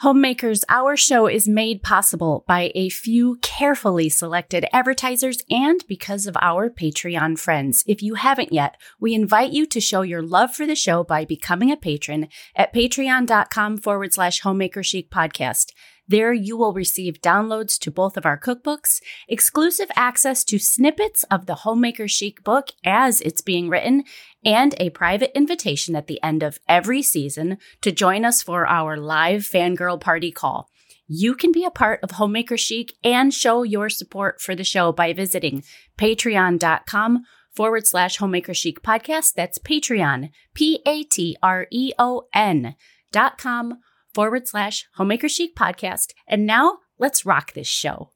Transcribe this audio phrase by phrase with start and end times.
[0.00, 6.38] Homemakers, our show is made possible by a few carefully selected advertisers and because of
[6.40, 7.84] our Patreon friends.
[7.86, 11.26] If you haven't yet, we invite you to show your love for the show by
[11.26, 15.72] becoming a patron at patreon.com forward slash homemaker chic podcast.
[16.10, 21.46] There you will receive downloads to both of our cookbooks, exclusive access to snippets of
[21.46, 24.02] the Homemaker Chic book as it's being written,
[24.44, 28.96] and a private invitation at the end of every season to join us for our
[28.96, 30.68] live fangirl party call.
[31.06, 34.90] You can be a part of Homemaker Chic and show your support for the show
[34.90, 35.62] by visiting
[35.96, 37.22] patreon.com
[37.54, 39.34] forward slash homemaker chic podcast.
[39.34, 42.74] That's Patreon, P A T R E O N
[43.12, 43.78] dot com
[44.14, 46.12] forward slash homemaker chic podcast.
[46.26, 48.10] And now let's rock this show.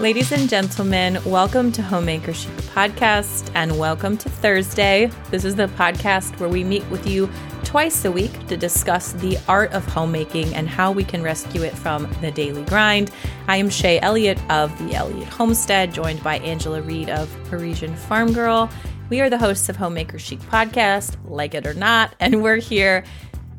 [0.00, 5.10] Ladies and gentlemen, welcome to Homemaker Chic Podcast and welcome to Thursday.
[5.30, 7.28] This is the podcast where we meet with you
[7.64, 11.76] twice a week to discuss the art of homemaking and how we can rescue it
[11.76, 13.10] from the daily grind.
[13.46, 18.32] I am Shay Elliott of the Elliott Homestead, joined by Angela Reed of Parisian Farm
[18.32, 18.70] Girl.
[19.10, 23.02] We are the hosts of Homemaker Chic Podcast, like it or not, and we're here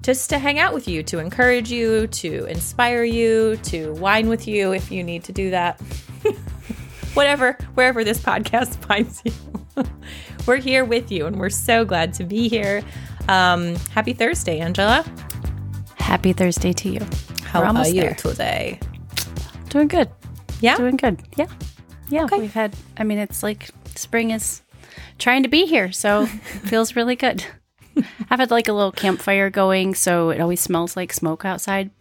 [0.02, 4.48] just to hang out with you, to encourage you, to inspire you, to wine with
[4.48, 5.78] you if you need to do that.
[7.16, 9.34] Whatever, wherever this podcast finds you.
[10.48, 12.82] we're here with you and we're so glad to be here.
[13.28, 15.04] Um, happy Thursday, Angela.
[15.98, 17.06] Happy Thursday to you.
[17.44, 18.14] How are you there.
[18.14, 18.80] today?
[19.68, 20.10] Doing good.
[20.62, 20.78] Yeah.
[20.78, 21.22] Doing good.
[21.36, 21.48] Yeah.
[22.08, 22.24] Yeah.
[22.24, 22.40] Okay.
[22.40, 24.62] We've had, I mean, it's like spring is
[25.18, 25.92] trying to be here.
[25.92, 26.26] So
[26.66, 27.46] feels really good.
[28.30, 31.92] I've had like a little campfire going, so it always smells like smoke outside.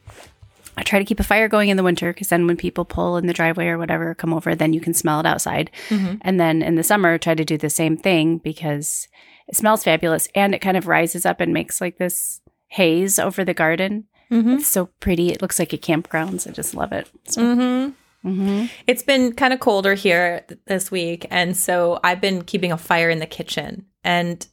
[0.77, 3.17] I try to keep a fire going in the winter because then when people pull
[3.17, 5.71] in the driveway or whatever come over, then you can smell it outside.
[5.89, 6.17] Mm-hmm.
[6.23, 9.09] And then in the summer, try to do the same thing because
[9.49, 13.45] it smells fabulous and it kind of rises up and makes like this haze over
[13.45, 14.05] the garden.
[14.31, 14.55] Mm-hmm.
[14.55, 15.31] It's so pretty.
[15.31, 16.49] It looks like a campgrounds.
[16.49, 17.11] I just love it.
[17.25, 17.43] So.
[17.43, 17.91] Mm-hmm.
[18.25, 18.67] Mm-hmm.
[18.87, 21.27] It's been kind of colder here th- this week.
[21.31, 23.87] And so I've been keeping a fire in the kitchen.
[24.05, 24.47] And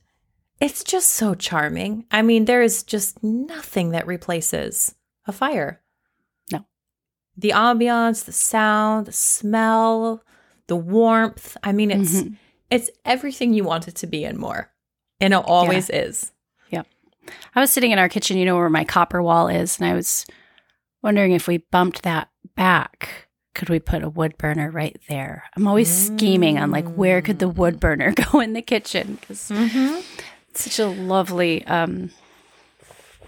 [0.59, 2.05] it's just so charming.
[2.11, 4.95] I mean, there is just nothing that replaces
[5.25, 5.81] a fire.
[6.51, 6.65] No.
[7.35, 10.23] The ambiance, the sound, the smell,
[10.67, 11.57] the warmth.
[11.63, 12.33] I mean, it's mm-hmm.
[12.71, 14.71] it's everything you want it to be and more.
[15.19, 16.01] And it always yeah.
[16.01, 16.31] is.
[16.69, 16.83] Yeah.
[17.53, 19.93] I was sitting in our kitchen, you know where my copper wall is, and I
[19.93, 20.25] was
[21.03, 23.26] wondering if we bumped that back
[23.57, 25.43] could we put a wood burner right there?
[25.55, 26.15] I'm always mm.
[26.15, 29.99] scheming on like where could the wood burner go in the kitchen because mm-hmm.
[30.49, 31.65] it's such a lovely.
[31.65, 32.11] um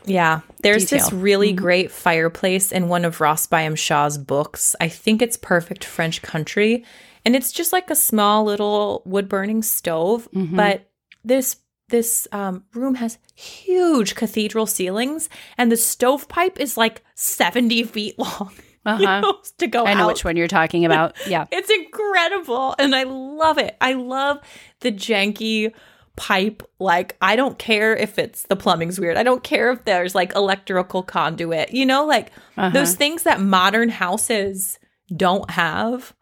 [0.05, 0.99] yeah, there's detail.
[0.99, 1.63] this really mm-hmm.
[1.63, 4.75] great fireplace in one of Ros Byam Shaw's books.
[4.79, 6.85] I think it's Perfect French Country,
[7.25, 10.55] and it's just like a small little wood burning stove, mm-hmm.
[10.55, 10.89] but
[11.23, 11.57] this
[11.89, 18.51] this um, room has huge cathedral ceilings, and the stovepipe is like 70 feet long
[18.93, 18.99] uh-huh.
[18.99, 20.07] you know, to go I know out.
[20.07, 21.15] which one you're talking about.
[21.27, 21.45] Yeah.
[21.51, 22.75] it's incredible.
[22.79, 23.77] And I love it.
[23.81, 24.39] I love
[24.79, 25.73] the janky
[26.15, 26.63] pipe.
[26.79, 29.17] Like, I don't care if it's the plumbing's weird.
[29.17, 32.69] I don't care if there's like electrical conduit, you know, like uh-huh.
[32.69, 34.79] those things that modern houses
[35.15, 36.13] don't have.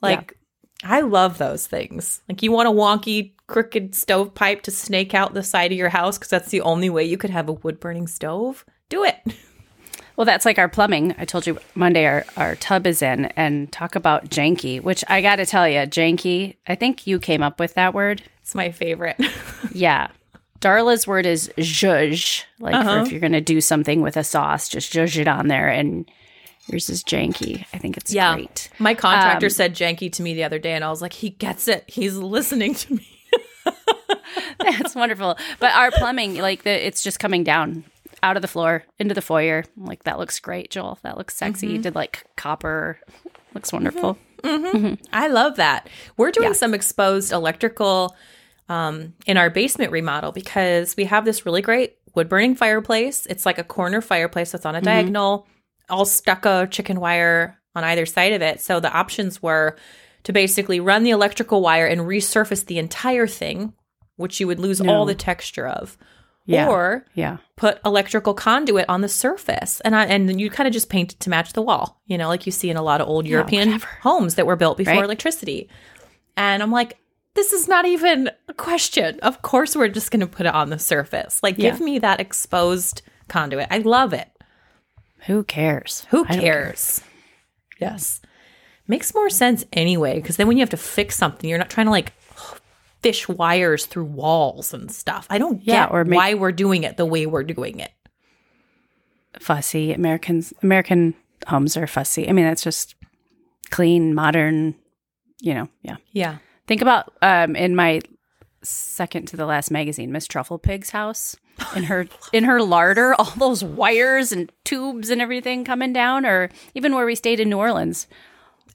[0.00, 0.36] Like,
[0.82, 0.94] yeah.
[0.96, 2.22] I love those things.
[2.28, 6.18] Like, you want a wonky, crooked stovepipe to snake out the side of your house
[6.18, 8.64] because that's the only way you could have a wood burning stove?
[8.88, 9.16] Do it.
[10.16, 11.14] Well, that's like our plumbing.
[11.18, 15.20] I told you Monday our, our tub is in and talk about janky, which I
[15.20, 18.22] got to tell you, janky, I think you came up with that word.
[18.42, 19.16] It's my favorite.
[19.72, 20.08] yeah.
[20.60, 23.02] Darla's word is zhuzh, like uh-huh.
[23.04, 25.68] if you're going to do something with a sauce, just zhuzh it on there.
[25.68, 26.10] And
[26.68, 27.66] yours is janky.
[27.74, 28.34] I think it's yeah.
[28.34, 28.70] great.
[28.78, 31.30] My contractor um, said janky to me the other day, and I was like, he
[31.30, 31.84] gets it.
[31.86, 33.08] He's listening to me.
[34.58, 35.36] That's wonderful.
[35.58, 37.84] But our plumbing, like the, it's just coming down
[38.24, 39.64] out of the floor into the foyer.
[39.76, 40.98] like that looks great, Joel.
[41.02, 41.74] That looks sexy.
[41.74, 41.82] Mm-hmm.
[41.82, 42.98] Did like copper.
[43.54, 44.18] Looks wonderful.
[44.42, 44.76] Mm-hmm.
[44.76, 44.94] Mm-hmm.
[45.12, 45.88] I love that.
[46.16, 46.54] We're doing yeah.
[46.54, 48.16] some exposed electrical
[48.68, 53.26] um, in our basement remodel because we have this really great wood burning fireplace.
[53.26, 54.86] It's like a corner fireplace that's on a mm-hmm.
[54.86, 55.46] diagonal,
[55.88, 58.60] all stucco chicken wire on either side of it.
[58.60, 59.76] So the options were
[60.24, 63.72] to basically run the electrical wire and resurface the entire thing,
[64.16, 64.92] which you would lose no.
[64.92, 65.96] all the texture of
[66.46, 66.68] yeah.
[66.68, 67.38] or yeah.
[67.56, 69.80] put electrical conduit on the surface.
[69.80, 72.18] And I, and then you kind of just paint it to match the wall you
[72.18, 74.78] know like you see in a lot of old European yeah, homes that were built
[74.78, 75.04] before right?
[75.04, 75.68] electricity.
[76.36, 76.98] And I'm like
[77.34, 79.18] this is not even a question.
[79.20, 81.42] Of course we're just going to put it on the surface.
[81.42, 83.66] Like give me that exposed conduit.
[83.70, 84.28] I love it.
[85.26, 86.06] Who cares?
[86.10, 87.02] Who cares?
[87.80, 88.20] Yes.
[88.86, 91.86] Makes more sense anyway because then when you have to fix something you're not trying
[91.86, 92.12] to like
[93.04, 95.26] fish wires through walls and stuff.
[95.30, 97.92] I don't Yeah, get or make- why we're doing it the way we're doing it.
[99.38, 100.52] Fussy Americans.
[100.62, 101.14] American
[101.48, 102.28] homes are fussy.
[102.28, 102.94] I mean, that's just
[103.70, 104.74] clean, modern.
[105.40, 105.96] You know, yeah.
[106.12, 106.36] Yeah.
[106.66, 108.00] Think about um, in my
[108.62, 111.36] second to the last magazine, Miss Truffle Pig's house.
[111.76, 116.48] In her in her larder, all those wires and tubes and everything coming down, or
[116.74, 118.06] even where we stayed in New Orleans,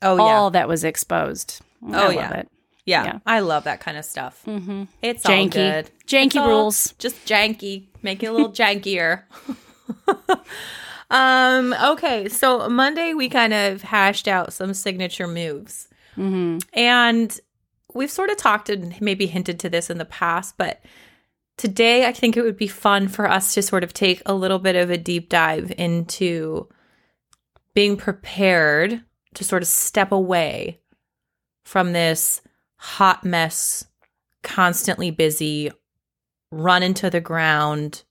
[0.02, 0.22] Oh yeah.
[0.22, 1.62] all that was exposed.
[1.84, 2.34] I Oh, love yeah.
[2.42, 2.50] it.
[2.90, 3.04] Yeah.
[3.06, 3.20] yeah.
[3.26, 4.42] I love that kind of stuff.
[4.46, 4.84] Mm-hmm.
[5.02, 5.52] It's all Janky.
[5.52, 5.92] good.
[6.08, 6.94] Janky It's rules.
[7.00, 7.88] Just janky.
[8.02, 9.24] Make it a little jankier.
[11.12, 11.74] um.
[11.74, 12.30] Okay.
[12.30, 15.88] So Monday we kind of hashed out some signature moves,
[16.18, 16.58] Mm-hmm.
[16.74, 17.40] and
[17.94, 20.82] we've sort of talked and maybe hinted to this in the past, but
[21.58, 24.60] today I think it would be fun for us to sort of take a little
[24.60, 26.68] bit of a deep dive into
[27.74, 29.02] being prepared
[29.36, 30.80] to sort of step away
[31.64, 32.42] from this
[32.80, 33.86] hot mess,
[34.42, 35.72] constantly busy,
[36.52, 38.04] run into the ground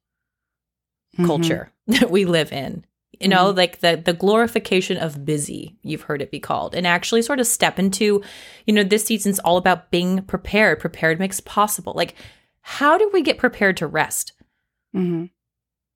[1.15, 1.27] Mm-hmm.
[1.27, 2.85] culture that we live in.
[3.19, 7.23] You know, like the the glorification of busy, you've heard it be called, and actually
[7.23, 8.23] sort of step into,
[8.65, 10.79] you know, this season's all about being prepared.
[10.79, 11.93] Prepared makes possible.
[11.97, 12.15] Like,
[12.61, 14.35] how do we get prepared to rest?
[14.95, 15.25] Mm-hmm.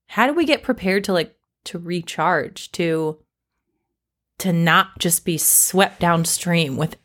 [0.08, 1.36] How do we get prepared to like
[1.66, 3.20] to recharge, to
[4.40, 6.96] to not just be swept downstream with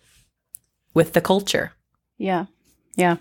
[0.93, 1.73] with the culture?
[2.17, 2.45] Yeah.
[2.95, 3.17] Yeah.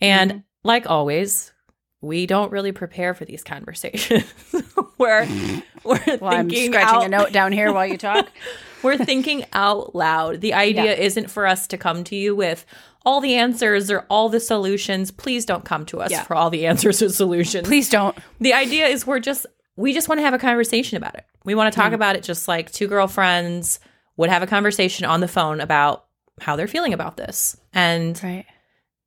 [0.00, 0.40] And mm-hmm.
[0.64, 1.52] like always,
[2.00, 4.24] we don't really prepare for these conversations.
[4.98, 5.26] we're
[5.84, 8.28] we're Well, I'm thinking scratching out, a note down here while you talk.
[8.82, 10.40] We're thinking out loud.
[10.40, 11.00] The idea Yeah.
[11.04, 12.66] isn't for us to come to you with
[13.04, 15.12] all the answers or all the solutions.
[15.12, 16.24] Please don't come to us Yeah.
[16.24, 17.68] for all the answers or solutions.
[17.68, 18.18] Please don't.
[18.40, 19.46] The idea is we're just
[19.76, 21.24] we just want to have a conversation about it.
[21.44, 23.78] We want to talk about it just like two girlfriends
[24.16, 26.06] would have a conversation on the phone about
[26.42, 27.56] how they're feeling about this.
[27.72, 28.44] And Right.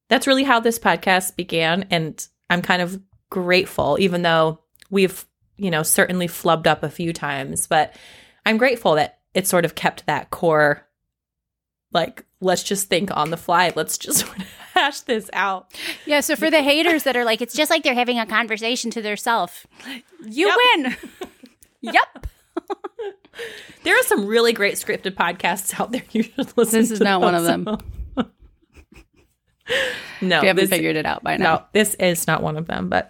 [0.09, 3.01] that's really how this podcast began and i'm kind of
[3.31, 4.59] grateful even though
[4.91, 5.25] we've
[5.57, 7.95] you know certainly flubbed up a few times but
[8.45, 10.85] i'm grateful that it sort of kept that core
[11.91, 14.23] like let's just think on the fly let's just
[14.73, 15.73] hash this out
[16.05, 16.19] Yeah.
[16.19, 19.01] So for the haters that are like, it's just like they're having a conversation to
[19.01, 19.65] themselves.
[20.23, 20.57] You Yep.
[20.75, 20.95] win.
[21.81, 22.27] yep.
[23.85, 26.87] There are some really great scripted podcasts out there you should listen to.
[26.87, 27.65] This is not one of them.
[30.21, 31.67] no we haven't this, figured it out by no now.
[31.71, 33.09] this is not one of them but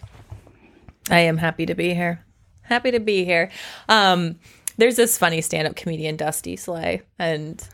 [1.09, 2.23] i am happy to be here
[2.61, 3.51] happy to be here
[3.89, 4.39] um
[4.77, 7.67] there's this funny stand-up comedian dusty slay and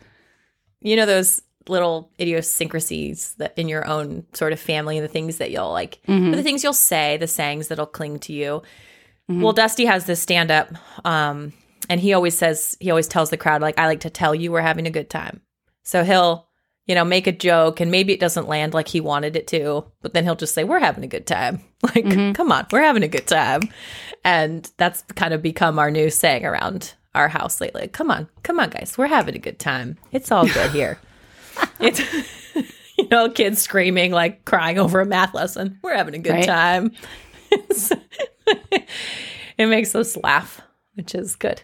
[0.79, 5.51] you know those little idiosyncrasies that in your own sort of family the things that
[5.51, 8.63] you'll like the things you'll say the sayings that'll cling to you
[9.29, 10.73] well dusty has this stand-up
[11.05, 11.53] um
[11.89, 14.51] and he always says he always tells the crowd like i like to tell you
[14.51, 15.41] we're having a good time.
[15.83, 16.47] So he'll
[16.85, 19.85] you know make a joke and maybe it doesn't land like he wanted it to
[20.01, 21.61] but then he'll just say we're having a good time.
[21.83, 22.33] Like mm-hmm.
[22.33, 23.61] come on we're having a good time.
[24.23, 27.87] And that's kind of become our new saying around our house lately.
[27.87, 29.97] Come on come on guys we're having a good time.
[30.11, 30.99] It's all good here.
[31.79, 31.99] It's
[32.97, 35.79] you know kids screaming like crying over a math lesson.
[35.81, 36.45] We're having a good Right.
[36.45, 36.91] time.
[39.57, 40.61] It makes us laugh
[40.95, 41.61] which is good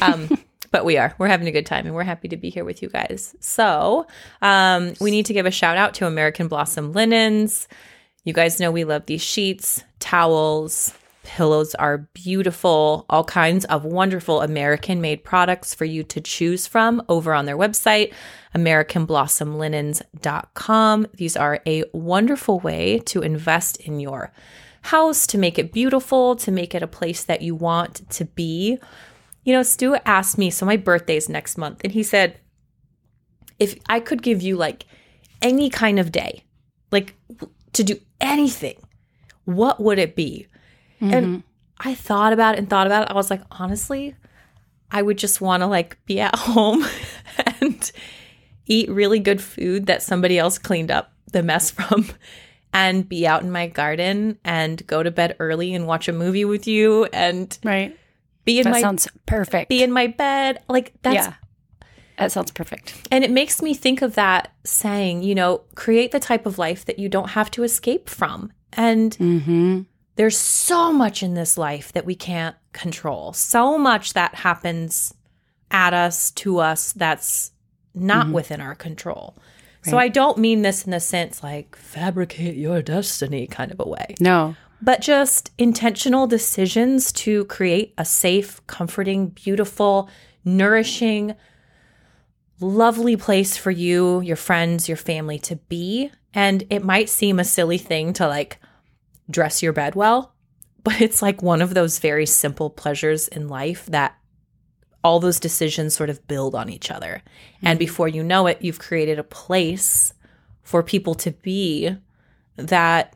[0.00, 0.28] um
[0.72, 1.14] but we are.
[1.16, 3.34] We're having a good time and we're happy to be here with you guys.
[3.40, 4.06] So
[4.42, 7.68] um we need to give a shout out to american blossom linens.
[8.24, 10.92] You guys know we love these sheets towels
[11.26, 17.02] pillows are beautiful all kinds of wonderful american made products for you to choose from
[17.08, 18.12] over on their website
[18.54, 24.30] americanblossomlinens.com these are a wonderful way to invest in your
[24.82, 28.78] house to make it beautiful to make it a place that you want to be
[29.46, 32.40] you know, Stu asked me, so my birthday's next month, and he said,
[33.60, 34.86] if I could give you like
[35.40, 36.42] any kind of day,
[36.90, 37.14] like
[37.72, 38.76] to do anything,
[39.44, 40.48] what would it be?
[41.00, 41.38] And mm-hmm.
[41.78, 43.10] I thought about it and thought about it.
[43.12, 44.16] I was like, honestly,
[44.90, 46.84] I would just want to like be at home
[47.60, 47.92] and
[48.66, 52.04] eat really good food that somebody else cleaned up the mess from
[52.72, 56.44] and be out in my garden and go to bed early and watch a movie
[56.44, 57.96] with you and Right.
[58.46, 59.68] Be in That my sounds perfect.
[59.68, 60.62] be in my bed.
[60.68, 61.34] Like that's yeah.
[62.18, 62.94] That sounds perfect.
[63.10, 66.86] and it makes me think of that saying, you know, create the type of life
[66.86, 68.50] that you don't have to escape from.
[68.72, 69.80] And Mm-hmm.
[70.14, 73.34] there's so much in this life that we can't control.
[73.34, 75.12] So much that happens
[75.70, 77.52] at us, to us, that's
[77.94, 79.36] not within our control.
[79.82, 83.86] So I don't mean this in the sense like fabricate your destiny kind of a
[83.88, 84.56] way No.
[84.86, 90.08] But just intentional decisions to create a safe, comforting, beautiful,
[90.44, 91.34] nourishing,
[92.60, 97.44] lovely place for you, your friends, your family to be And it might seem a
[97.44, 98.60] silly thing to like
[99.28, 100.34] dress your bed well,
[100.84, 104.16] but it's like one of those very simple pleasures in life that
[105.02, 107.22] all those decisions sort of build on each other.
[107.56, 107.66] Mm-hmm.
[107.66, 110.14] And before you know it, you've created a place
[110.62, 111.96] for people to be
[112.54, 113.15] that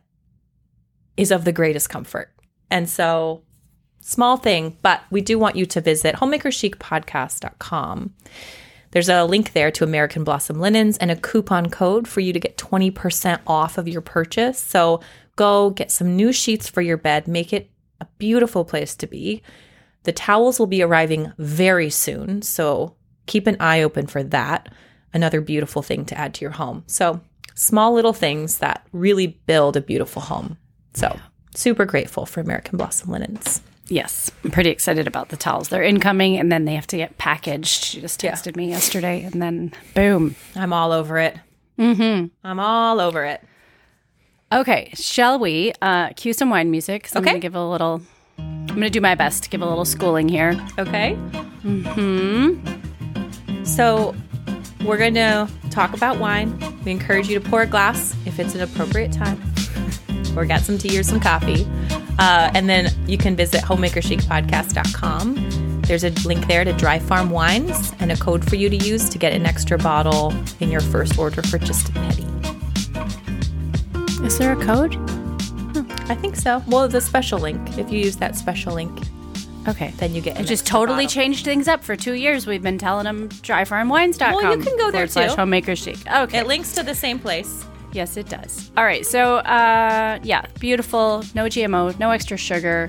[1.20, 2.32] is of the greatest comfort.
[2.70, 3.42] And so,
[4.00, 8.14] small thing, but we do want you to visit homemakerchicpodcast.com.
[8.92, 12.40] There's a link there to American Blossom Linens and a coupon code for you to
[12.40, 14.58] get 20% off of your purchase.
[14.58, 15.00] So
[15.36, 19.42] go get some new sheets for your bed, make it a beautiful place to be.
[20.04, 22.96] The towels will be arriving very soon, so
[23.26, 24.72] keep an eye open for that.
[25.12, 26.84] Another beautiful thing to add to your home.
[26.86, 27.20] So,
[27.54, 30.56] small little things that really build a beautiful home.
[30.94, 31.18] So,
[31.54, 33.62] super grateful for American Blossom Linens.
[33.90, 35.68] Yes, I'm pretty excited about the towels.
[35.68, 37.84] They're incoming and then they have to get packaged.
[37.84, 38.56] She just texted yeah.
[38.56, 40.36] me yesterday and then boom.
[40.54, 41.36] I'm all over it.
[41.76, 42.26] Mm-hmm.
[42.44, 43.42] I'm all over it.
[44.52, 47.08] Okay, shall we uh, cue some wine music?
[47.08, 47.30] So okay.
[47.30, 48.00] I'm going to give a little,
[48.38, 50.50] I'm going to do my best to give a little schooling here.
[50.78, 51.16] Okay.
[51.64, 53.64] Mm-hmm.
[53.64, 54.14] So
[54.84, 56.56] we're going to talk about wine.
[56.84, 59.49] We encourage you to pour a glass if it's an appropriate time
[60.36, 61.66] or get some tea or some coffee.
[62.18, 65.80] Uh, and then you can visit homemakerchicpodcast.com.
[65.82, 69.08] There's a link there to Dry Farm Wines and a code for you to use
[69.08, 72.26] to get an extra bottle in your first order for just a penny.
[74.24, 74.94] Is there a code?
[76.10, 76.62] I think so.
[76.66, 77.78] Well, the special link.
[77.78, 78.98] If you use that special link,
[79.66, 80.38] okay, then you get.
[80.38, 81.22] It just totally bottle.
[81.22, 82.46] changed things up for two years.
[82.46, 84.34] We've been telling them dryfarmwines.com.
[84.34, 85.12] Well, you can go there too.
[85.12, 85.98] Slash homemaker chic.
[86.10, 87.64] Okay, it links to the same place.
[87.92, 88.70] Yes, it does.
[88.76, 89.04] All right.
[89.04, 92.88] So, uh, yeah, beautiful, no GMO, no extra sugar,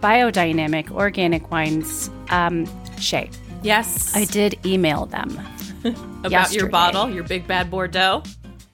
[0.00, 2.10] biodynamic, organic wines.
[2.30, 2.66] Um,
[2.98, 3.30] Shay.
[3.62, 4.14] Yes.
[4.14, 5.30] I did email them.
[5.84, 6.60] About yesterday.
[6.60, 8.22] your bottle, your big bad Bordeaux?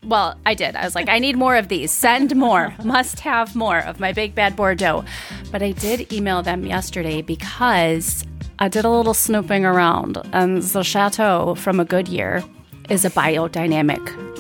[0.05, 0.77] Well, I did.
[0.77, 1.91] I was like, I need more of these.
[1.91, 2.75] Send more.
[2.85, 5.05] Must have more of my big bad Bordeaux.
[5.51, 8.25] But I did email them yesterday because
[8.59, 12.45] I did a little snooping around, and the chateau from a good year
[12.89, 14.34] is a biodynamic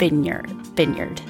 [0.00, 1.20] vineyard vineyard.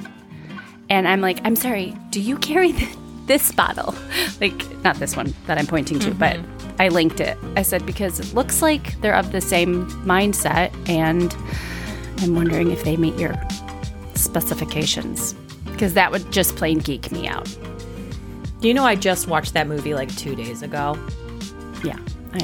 [0.89, 2.73] And I'm like, I'm sorry, do you carry
[3.27, 3.95] this bottle?
[4.41, 6.19] like, not this one that I'm pointing to, mm-hmm.
[6.19, 6.41] but
[6.81, 7.37] I linked it.
[7.57, 11.37] I said, because it looks like they're of the same mindset, and
[12.23, 13.35] I'm wondering if they meet your
[14.15, 15.35] specifications.
[15.65, 17.47] Because that would just plain geek me out.
[18.61, 20.99] Do you know, I just watched that movie like two days ago.
[21.83, 21.99] Yeah.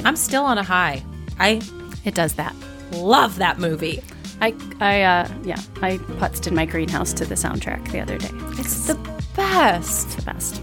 [0.04, 1.04] I'm still on a high.
[1.38, 1.60] I
[2.04, 2.54] it does that.
[2.92, 4.02] Love that movie.
[4.40, 8.30] I, I, uh, yeah, I putzed in my greenhouse to the soundtrack the other day.
[8.58, 8.94] It's the
[9.34, 10.06] best.
[10.06, 10.56] It's the best.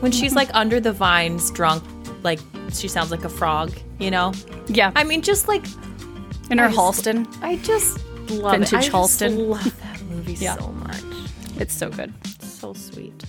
[0.00, 1.84] When she's like under the vines, drunk,
[2.22, 2.40] like
[2.72, 4.32] she sounds like a frog, you know?
[4.66, 4.92] Yeah.
[4.96, 5.64] I mean, just like
[6.50, 7.26] in her Halston.
[7.42, 8.94] I just love Vintage it.
[8.94, 9.48] I Halston.
[9.48, 10.56] love that movie yeah.
[10.56, 11.02] so much.
[11.58, 12.12] It's so good.
[12.40, 13.24] so sweet.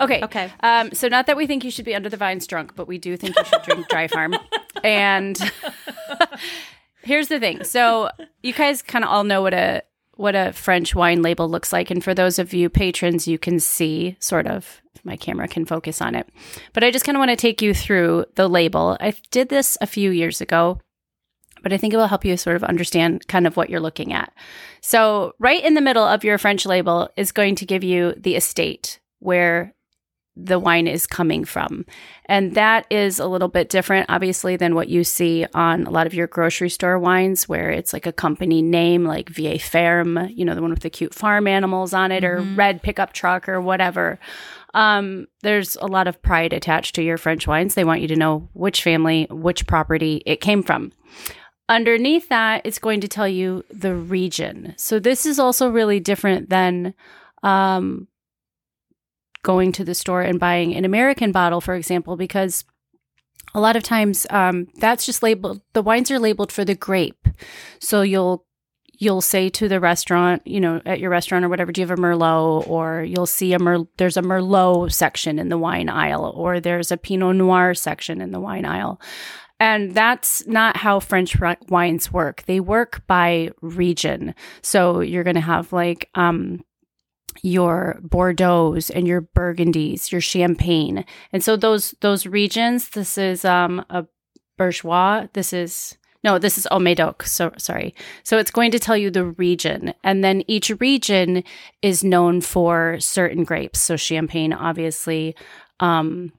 [0.00, 0.22] Okay.
[0.22, 0.52] Okay.
[0.60, 2.98] Um, so not that we think you should be under the vines drunk, but we
[2.98, 4.34] do think you should drink Dry Farm.
[4.84, 5.38] and
[7.08, 7.64] here's the thing.
[7.64, 8.10] So
[8.42, 9.82] you guys kind of all know what a
[10.14, 13.58] what a French wine label looks like, and for those of you patrons, you can
[13.58, 14.80] see sort of.
[15.04, 16.28] My camera can focus on it,
[16.72, 18.96] but I just kind of want to take you through the label.
[19.00, 20.80] I did this a few years ago,
[21.62, 24.12] but I think it will help you sort of understand kind of what you're looking
[24.12, 24.34] at.
[24.82, 28.34] So, right in the middle of your French label is going to give you the
[28.34, 29.72] estate where
[30.40, 31.84] the wine is coming from.
[32.26, 36.06] And that is a little bit different, obviously, than what you see on a lot
[36.06, 40.44] of your grocery store wines, where it's like a company name like Vieille Ferme, you
[40.44, 42.52] know, the one with the cute farm animals on it, mm-hmm.
[42.52, 44.18] or red pickup truck, or whatever.
[44.74, 47.74] Um, there's a lot of pride attached to your French wines.
[47.74, 50.92] They want you to know which family, which property it came from.
[51.70, 54.74] Underneath that, it's going to tell you the region.
[54.76, 56.94] So this is also really different than
[57.42, 58.08] um,
[59.42, 62.64] going to the store and buying an American bottle, for example, because
[63.54, 65.62] a lot of times um, that's just labeled.
[65.72, 67.28] The wines are labeled for the grape,
[67.80, 68.44] so you'll
[69.00, 71.96] you'll say to the restaurant, you know, at your restaurant or whatever, do you have
[71.96, 72.68] a Merlot?
[72.68, 76.90] Or you'll see a Mer- there's a Merlot section in the wine aisle, or there's
[76.90, 79.00] a Pinot Noir section in the wine aisle.
[79.60, 81.36] And that's not how French
[81.68, 82.44] wines work.
[82.46, 84.34] They work by region.
[84.62, 86.64] So you're going to have like um,
[87.42, 91.04] your Bordeaux's and your Burgundies, your Champagne.
[91.32, 94.06] And so those those regions, this is um a
[94.56, 97.22] bourgeois, this is no, this is Haut-Médoc.
[97.22, 97.94] So sorry.
[98.24, 101.44] So it's going to tell you the region, and then each region
[101.80, 103.80] is known for certain grapes.
[103.80, 105.36] So Champagne, obviously,
[105.78, 106.32] um,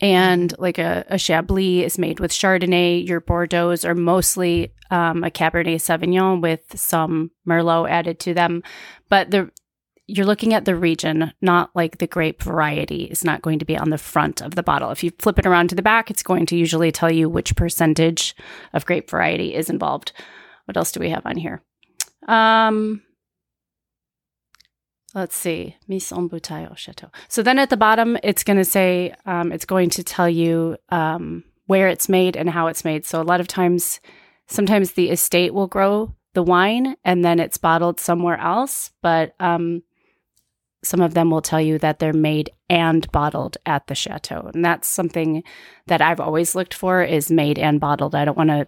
[0.00, 3.06] and like a, a Chablis is made with Chardonnay.
[3.06, 8.62] Your Bordeaux's are mostly um, a Cabernet Sauvignon with some Merlot added to them.
[9.08, 9.50] But the
[10.12, 13.78] you're looking at the region, not like the grape variety is not going to be
[13.78, 14.90] on the front of the bottle.
[14.90, 17.56] If you flip it around to the back, it's going to usually tell you which
[17.56, 18.36] percentage
[18.74, 20.12] of grape variety is involved.
[20.66, 21.62] What else do we have on here?
[22.28, 23.00] Um,
[25.14, 27.10] let's see, mise en bouteille au chateau.
[27.28, 30.76] So then at the bottom, it's going to say, um, it's going to tell you
[30.90, 33.06] um, where it's made and how it's made.
[33.06, 33.98] So a lot of times,
[34.46, 38.90] sometimes the estate will grow the wine and then it's bottled somewhere else.
[39.00, 39.82] But um,
[40.84, 44.50] some of them will tell you that they're made and bottled at the chateau.
[44.52, 45.42] And that's something
[45.86, 48.14] that I've always looked for is made and bottled.
[48.14, 48.66] I don't want to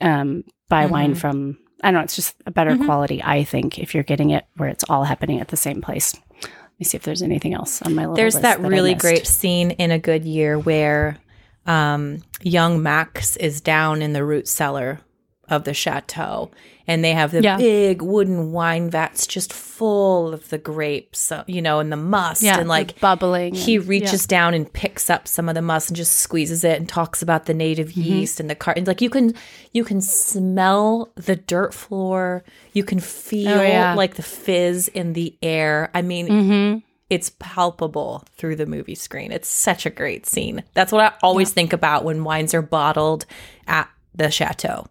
[0.00, 0.92] um, buy Mm-hmm.
[0.92, 2.84] wine from, I don't know, it's just a better Mhm.
[2.84, 6.14] quality, I think, if you're getting it where it's all happening at the same place.
[6.42, 9.26] Let me see if there's anything else on my list There's list that really great
[9.26, 11.18] scene in A Good Year where
[11.66, 15.00] um, young Max is down in the root cellar
[15.48, 16.50] of the chateau,
[16.90, 17.56] and they have the Yeah.
[17.56, 22.42] big wooden wine vats just full of the grapes, uh, you know, and the must,
[22.42, 23.54] yeah, and like bubbling.
[23.54, 26.88] he reaches down and picks up some of the must and just squeezes it and
[26.88, 28.00] talks about the native Mm-hmm.
[28.02, 28.84] yeast and the carton.
[28.84, 29.34] Like you can
[29.72, 32.42] you can smell the dirt floor.
[32.72, 33.94] You can feel Oh, yeah.
[33.94, 35.90] like the fizz in the air.
[35.94, 36.82] I mean, Mhm.
[37.08, 39.30] it's palpable through the movie screen.
[39.32, 40.64] It's such a great scene.
[40.74, 43.26] That's what I always think about when wines are bottled
[43.66, 44.86] at the chateau.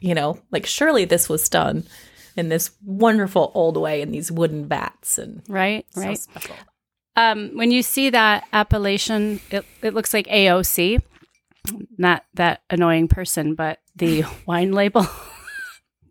[0.00, 1.84] You know, like surely this was done
[2.36, 6.18] in this wonderful old way in these wooden vats and Right, right.
[6.18, 6.54] special.
[7.16, 11.00] Um, when you see that appellation, it, it looks like AOC.
[11.98, 15.04] Not that annoying person, but the wine label.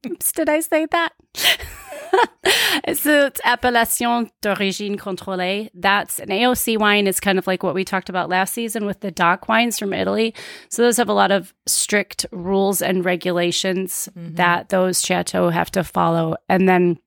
[0.05, 1.13] Oops, did I say that?
[2.93, 5.69] so it's appellation d'origine contrôlée.
[5.73, 7.07] That's an AOC wine.
[7.07, 9.93] Is kind of like what we talked about last season with the DOC wines from
[9.93, 10.33] Italy.
[10.69, 14.35] So those have a lot of strict rules and regulations mm-hmm.
[14.35, 16.35] that those chateaux have to follow.
[16.49, 16.99] And then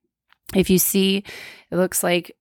[0.55, 1.23] if you see,
[1.69, 2.35] it looks like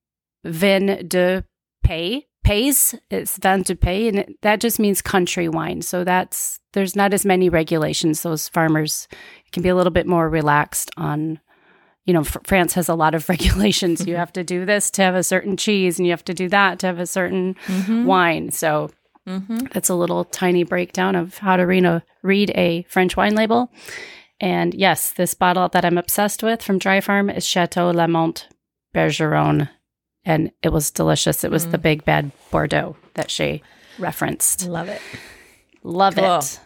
[0.45, 1.45] vin de
[1.85, 2.23] pays.
[2.43, 5.83] Pays, it's vin de pays, and it, that just means country wine.
[5.83, 8.23] So that's there's not as many regulations.
[8.23, 9.09] Those farmers
[9.53, 11.39] can be a little bit more relaxed on.
[12.07, 14.01] You know, Fr- France has a lot of regulations.
[14.01, 14.21] You mm-hmm.
[14.21, 16.79] have to do this to have a certain cheese, and you have to do that
[16.81, 18.05] to have a certain mm-hmm.
[18.05, 18.51] wine.
[18.51, 18.91] So
[19.29, 19.67] Mm-hmm.
[19.73, 23.71] that's a little tiny breakdown of how to read a, read a French wine label.
[24.41, 28.45] And yes, this bottle that I'm obsessed with from Dry Farm is Chateau Lamothe
[28.95, 29.69] Bergeron.
[30.25, 31.45] And it was delicious.
[31.45, 31.83] It was the mm.
[31.83, 33.63] big bad Bordeaux that she
[33.99, 34.67] referenced.
[34.67, 35.03] Love it.
[35.83, 36.39] Love Cool.
[36.39, 36.61] it.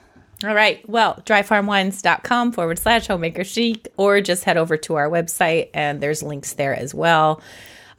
[0.44, 0.86] All right.
[0.88, 6.22] Well, dryfarmwines.com forward slash homemaker chic, or just head over to our website and there's
[6.22, 7.40] links there as well.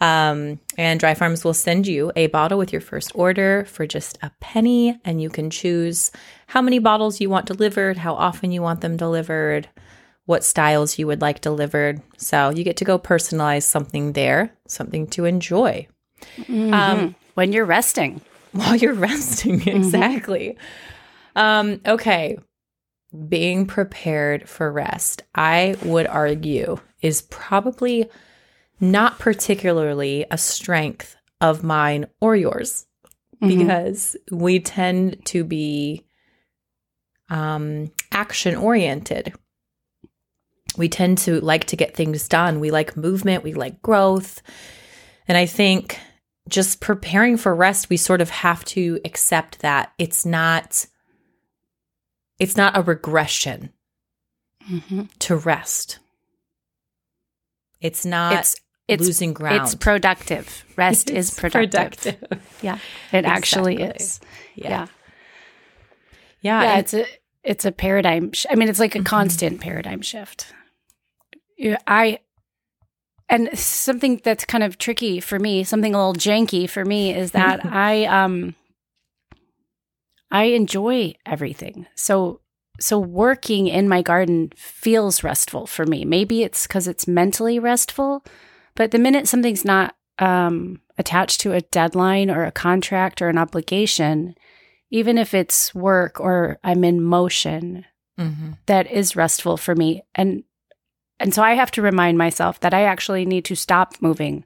[0.02, 4.18] Um, and Dry Farms will send you a bottle with your first order for just
[4.22, 6.12] a penny, and you can choose
[6.48, 9.70] how many bottles you want delivered, how often you want them delivered,
[10.26, 12.02] what styles you would like delivered.
[12.18, 15.88] So you get to go personalize something there, something to enjoy
[16.50, 18.20] Um, when you're resting.
[18.52, 19.66] while you're resting.
[19.68, 20.58] Exactly.
[21.36, 22.38] Um, okay.
[23.30, 28.10] Being prepared for rest, I would argue, is probably
[28.80, 32.86] not particularly a strength of mine or yours
[33.48, 36.06] because we tend to be
[37.30, 39.34] um, action oriented.
[40.78, 42.60] We tend to like to get things done.
[42.60, 44.42] We like movement, we like growth.
[45.28, 46.00] And I think
[46.50, 50.86] just preparing for rest, we sort of have to accept that it's not
[52.40, 53.72] it's not a regression
[54.70, 55.10] Mhm.
[55.20, 56.00] to rest.
[57.82, 58.56] It's not It's
[58.88, 59.62] it's losing ground.
[59.64, 60.64] it's productive.
[60.76, 62.18] Rest is It's productive.
[62.62, 62.80] Yeah,
[63.12, 64.20] it actually is.
[64.56, 64.70] Yeah.
[64.70, 64.88] Yeah.
[66.42, 66.62] Yeah.
[66.64, 67.06] yeah, it's a
[67.44, 68.32] it's a paradigm.
[68.32, 70.48] Sh- I mean, it's like a constant paradigm shift.
[71.58, 72.20] Yeah, I
[73.30, 77.32] and something that's kind of tricky for me, something a little janky for me, is
[77.32, 78.56] that I um
[80.32, 81.88] I enjoy everything.
[81.96, 82.42] So
[82.80, 86.04] so working in my garden feels restful for me.
[86.04, 88.26] Maybe it's because it's mentally restful,
[88.76, 93.38] but the minute something's not um, attached to a deadline or a contract or an
[93.38, 94.36] obligation,
[94.90, 97.86] even if it's work or I'm in motion,
[98.20, 98.58] Mhm.
[98.66, 100.04] that is restful for me.
[100.16, 100.44] And
[101.20, 104.44] and so I have to remind myself that I actually need to stop moving.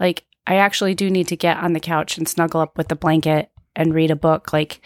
[0.00, 2.96] Like I actually do need to get on the couch and snuggle up with the
[2.96, 4.52] blanket and read a book.
[4.52, 4.82] Like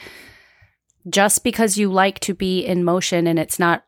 [1.10, 3.82] just because you like to be in motion and it's not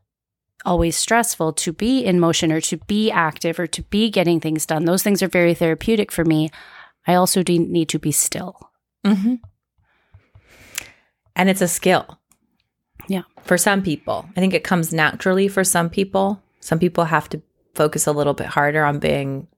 [0.64, 4.66] always stressful to be in motion or to be active or to be getting things
[4.66, 4.84] done.
[4.86, 6.50] Those things are very therapeutic for me.
[7.06, 8.58] I also need to be still.
[9.06, 9.38] Mhm.
[11.36, 12.18] And it's a skill.
[13.08, 13.22] Yeah.
[13.42, 16.42] For some people, I think it comes naturally for some people.
[16.60, 17.42] Some people have to
[17.74, 19.48] focus a little bit harder on being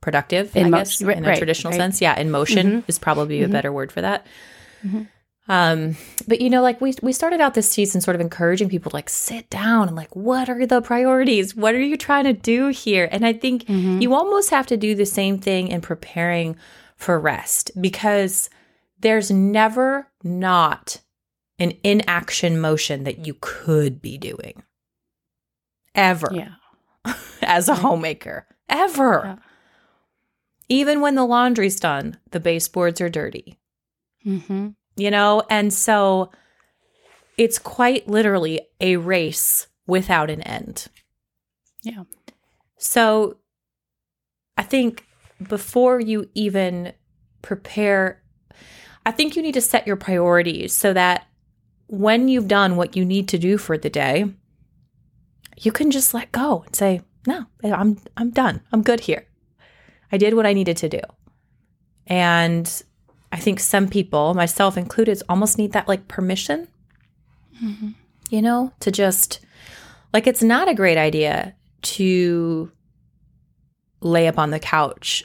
[0.00, 1.76] productive, In I mo- guess, right, in a traditional right.
[1.78, 2.00] sense.
[2.00, 2.84] Yeah, in motion Mhm.
[2.88, 3.52] is probably a Mhm.
[3.52, 4.26] better word for that.
[4.84, 5.08] Mhm.
[5.48, 5.96] Um,
[6.28, 8.96] but you know, like we we started out this season sort of encouraging people to
[8.96, 11.56] like sit down and like, what are the priorities?
[11.56, 13.08] What are you trying to do here?
[13.10, 14.00] And I think Mhm.
[14.00, 16.54] you almost have to do the same thing in preparing
[16.96, 18.48] for rest because
[19.00, 21.00] there's never not
[21.58, 24.62] an inaction motion that you could be doing
[25.94, 26.54] ever Yeah.
[27.42, 29.36] as a homemaker ever Yeah.
[30.68, 33.58] even when the laundry's done the baseboards are dirty
[34.26, 34.68] Mm-hmm.
[34.96, 35.42] you know?
[35.50, 36.30] And so
[37.38, 40.86] it's quite literally a race without an end.
[41.82, 42.04] Yeah.
[42.78, 43.38] so
[44.56, 45.04] i think
[45.48, 46.92] before you even
[47.42, 48.22] prepare
[49.04, 51.26] i think you need to set your priorities so that
[51.88, 54.26] when you've done what you need to do for the day
[55.58, 58.60] you can just let go and say no i'm i'm done.
[58.72, 59.26] I'm good here.
[60.12, 61.00] I did what i needed to do.
[62.06, 62.82] And
[63.32, 66.68] i think some people myself included almost need that like permission
[67.62, 67.90] Mm-hmm.
[68.30, 69.38] you know, to just
[70.12, 72.72] like it's not a great idea to
[74.00, 75.22] lay up on the couch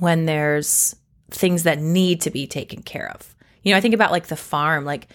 [0.00, 0.96] when there's
[1.30, 3.36] things that need to be taken care of.
[3.62, 5.06] You know, I think about like the farm, like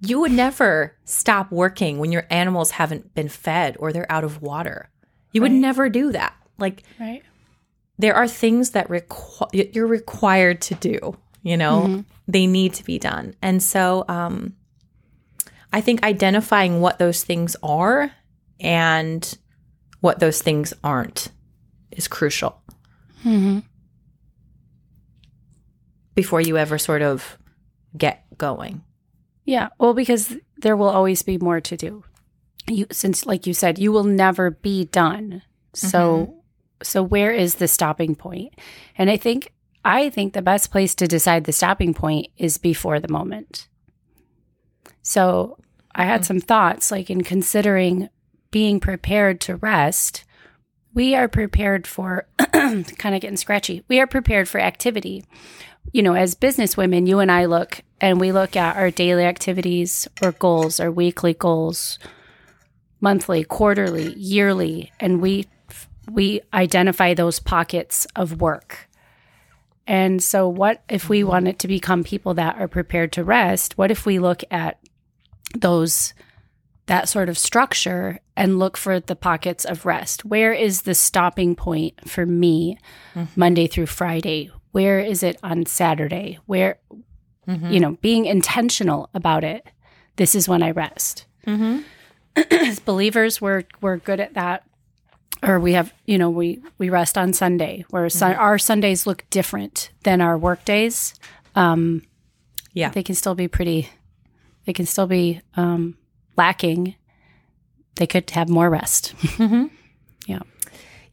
[0.00, 4.42] you would never stop working when your animals haven't been fed or they're out of
[4.42, 4.90] water.
[5.32, 6.34] You would never do that.
[6.58, 7.22] Like Right.
[7.98, 12.04] there are things that requ- you're required to do you know Mhm.
[12.28, 14.54] they need to be done and so um
[15.72, 18.10] i think identifying what those things are
[18.60, 19.38] and
[20.00, 21.30] what those things aren't
[21.90, 22.58] is crucial
[23.24, 23.60] Mm-hmm.
[26.14, 27.38] before you ever sort of
[27.96, 28.82] get going
[29.44, 29.68] Yeah.
[29.78, 32.04] Well, because there will always be more to do.
[32.68, 35.42] You since like you said, you will never be done.
[35.74, 36.36] So
[36.82, 38.54] so where is the stopping point?
[38.96, 39.52] And I think
[39.84, 43.68] I think the best place to decide the stopping point is before the moment.
[45.02, 45.58] So
[45.94, 46.24] I had mm.
[46.24, 48.08] some thoughts like in considering
[48.50, 50.24] being prepared to rest,
[50.94, 53.82] we are prepared for kind of getting scratchy.
[53.88, 55.24] We are prepared for activity.
[55.92, 59.24] You know, as business women, you and I look and we look at our daily
[59.24, 61.98] activities or goals, our weekly goals,
[63.00, 65.46] monthly, quarterly, yearly, and we
[66.10, 68.88] we identify those pockets of work.
[69.86, 73.76] And so what if we wanted to become people that are prepared to rest?
[73.76, 74.78] What if we look at
[75.54, 76.14] those
[76.86, 80.24] that sort of structure and look for the pockets of rest.
[80.24, 82.78] Where is the stopping point for me
[83.36, 84.50] Monday through Friday?
[84.72, 86.38] Where is it on Saturday?
[86.46, 86.78] Where,
[87.46, 89.66] you know, being intentional about it.
[90.16, 91.26] This is when I rest.
[91.46, 91.80] mm-hmm.
[92.50, 94.64] As believers, we're we're good at that.
[95.42, 99.24] Or we have, you know, we we rest on Sunday, where sun, our Sundays look
[99.30, 101.14] different than our work days.
[101.56, 102.02] Um,
[102.72, 102.90] Yeah.
[102.90, 103.88] they can still be pretty.
[104.66, 105.96] They can still be um,
[106.36, 106.94] lacking.
[107.96, 109.14] They could have more rest.
[109.36, 109.66] Mm-hmm.
[110.26, 110.38] Yeah.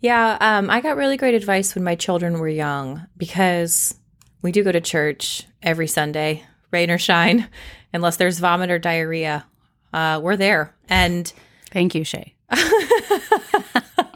[0.01, 3.95] Yeah, um, I got really great advice when my children were young because
[4.43, 7.49] we do go to church every Sunday, rain or shine,
[7.93, 9.45] unless there's vomit or diarrhea.
[9.91, 11.33] Uh, we're there, and
[11.71, 12.35] Thank you, Shay.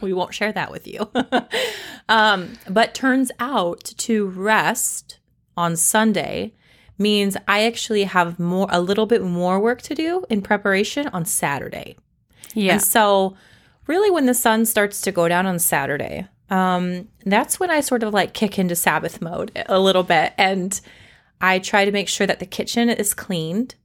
[0.03, 1.09] we won't share that with you.
[2.09, 5.19] um, but turns out to rest
[5.57, 6.53] on Sunday
[6.97, 11.25] means I actually have more, a little bit more work to do in preparation on
[11.25, 11.97] Saturday.
[12.53, 12.73] Yeah.
[12.73, 13.35] And so,
[13.87, 18.03] really, when the sun starts to go down on Saturday, um, that's when I sort
[18.03, 20.33] of like kick into Sabbath mode a little bit.
[20.37, 20.79] And
[21.41, 23.75] I try to make sure that the kitchen is cleaned,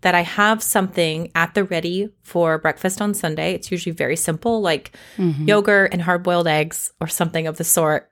[0.00, 3.54] that I have something at the ready for breakfast on Sunday.
[3.54, 5.46] It's usually very simple, like Mhm.
[5.48, 8.10] yogurt and hard boiled eggs or something of the sort.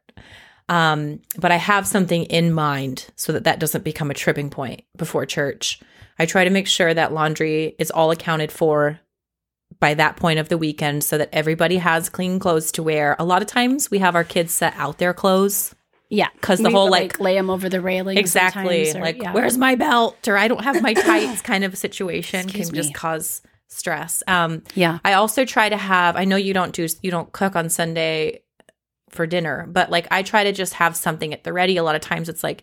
[0.68, 4.83] Um, but I have something in mind so that that doesn't become a tripping point
[4.96, 5.81] before church.
[6.18, 9.00] I try to make sure that laundry is all accounted for
[9.81, 13.14] by that point of the weekend so that everybody has clean clothes to wear.
[13.18, 15.74] A lot of times we have our kids set out their clothes
[16.11, 16.29] Yeah.
[16.40, 18.16] 'Cause the We, whole, like- lay them over the railing.
[18.18, 19.33] exactly or- like yeah.
[19.33, 22.94] where's my belt or I don't have my tights kind of situation Excuse can just
[22.94, 24.23] cause stress.
[24.27, 24.99] Um Yeah.
[25.05, 28.40] I also try to have I know you don't do you don't cook on Sunday
[29.11, 31.77] for dinner, but like I try to just have something at the ready.
[31.77, 32.62] A lot of times it's like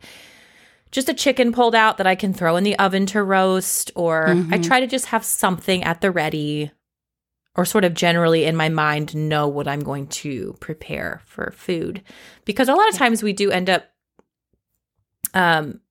[0.92, 4.30] just a chicken pulled out that I can throw in the oven to roast or
[4.30, 4.66] I Mhm.
[4.66, 6.72] try to just have something at the ready
[7.56, 12.02] or sort of generally in my mind know what I'm going to prepare for food.
[12.44, 13.86] Because a lot of times we do end up
[15.34, 15.82] um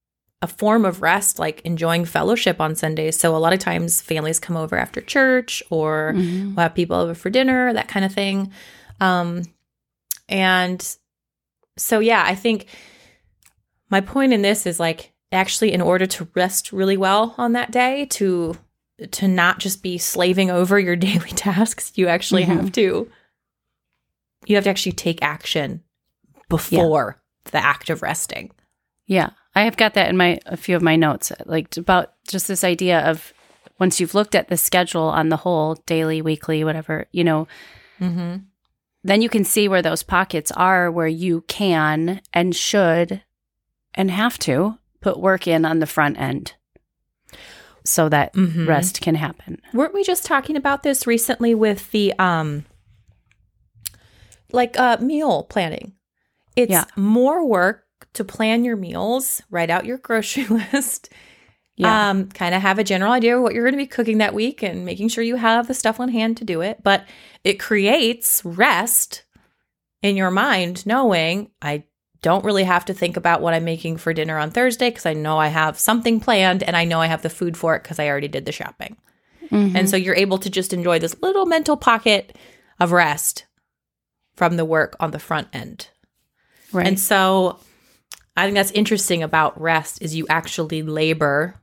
[0.43, 3.19] a form of rest, like enjoying fellowship on Sundays.
[3.19, 7.15] So a lot of times families come over after church or we'll have people over
[7.15, 8.53] for dinner, that kind of thing.
[9.01, 9.45] Um,
[10.29, 10.97] and
[11.79, 12.67] so, yeah, I think
[13.89, 17.71] my point in this is like actually in order to rest really well on that
[17.71, 18.55] day to
[19.11, 22.57] to not just be slaving over your daily tasks you actually Mhm.
[22.57, 23.11] have to
[24.47, 25.83] you have to actually take action
[26.49, 28.51] before the act of resting
[29.07, 29.31] Yeah.
[29.57, 32.65] I have got that in my a few of my notes, like about just this
[32.65, 33.33] idea of
[33.79, 37.47] once you've looked at the schedule on the whole, daily, weekly, whatever, you know,
[38.01, 38.39] mm-hmm.
[39.05, 43.23] then you can see where those pockets are where you can and should
[43.95, 46.55] and have to put work in on the front end
[47.85, 48.67] so that Mhm.
[48.67, 49.61] rest can happen.
[49.73, 52.65] weren't we just talking about this recently with the um
[54.53, 55.93] like uh meal planning
[56.57, 56.85] it's Yeah.
[56.97, 61.09] more work to plan your meals write out your grocery list
[61.77, 62.11] Yeah.
[62.11, 64.35] um kind of have a general idea of what you're going to be cooking that
[64.35, 67.05] week and making sure you have the stuff on hand to do it but
[67.43, 69.25] it creates rest
[70.03, 71.83] in your mind knowing i
[72.25, 75.13] don't really have to think about what i'm making for dinner on thursday because i
[75.13, 77.99] know i have something planned and i know i have the food for it because
[77.99, 78.97] i already did the shopping
[79.51, 79.77] Mhm.
[79.77, 82.35] and so you're able to just enjoy this little mental pocket
[82.81, 83.45] of rest
[84.35, 85.89] from the work on the front end.
[86.73, 86.87] right.
[86.89, 87.59] And so
[88.37, 91.61] I think that's interesting about rest is you actually labor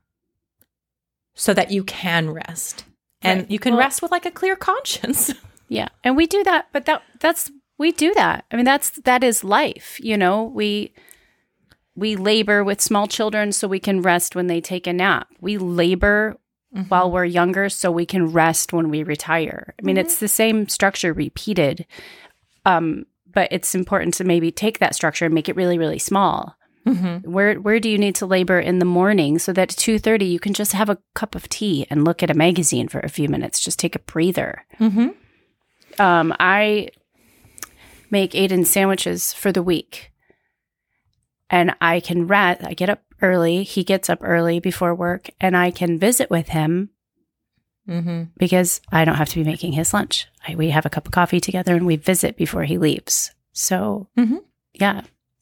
[1.34, 2.86] so that you can rest.
[3.22, 3.52] And Right.
[3.52, 5.34] you can Well- rest with like a clear conscience.
[5.68, 5.88] Yeah.
[6.04, 7.50] And we do that, but that that's
[7.82, 8.46] we do that.
[8.52, 10.44] I mean that's that is life, you know.
[10.44, 10.94] We
[11.96, 15.28] we labor with small children so we can rest when they take a nap.
[15.42, 16.38] We labor
[16.88, 19.74] while we're younger so we can rest when we retire.
[19.80, 21.86] I mean it's the same structure repeated.
[22.66, 26.56] Um but it's important to maybe take that structure and make it really really small.
[26.86, 27.32] Mm-hmm.
[27.32, 30.40] Where where do you need to labor in the morning so that at 2:30 you
[30.40, 33.28] can just have a cup of tea and look at a magazine for a few
[33.28, 35.10] minutes, just take a breather Mm-hmm.
[36.00, 36.90] um, I
[38.12, 40.12] make Aiden sandwiches for the week.
[41.50, 43.64] And I can rat, I get up early.
[43.64, 46.90] He gets up early before work, and I can visit with him
[47.90, 48.26] Mm-hmm.
[48.38, 50.28] because I don't have to be making his lunch.
[50.48, 53.32] I, we have a cup of coffee together and we visit before he leaves.
[53.54, 54.44] So, Mhm.
[54.76, 55.02] yeah.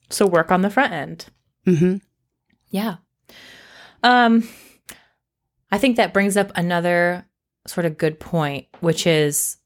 [0.10, 1.26] So work on the front end.
[1.66, 1.98] hmm
[2.70, 2.96] Yeah.
[4.04, 4.48] Um
[5.70, 7.26] I think that brings up another
[7.68, 9.58] sort of good point, which is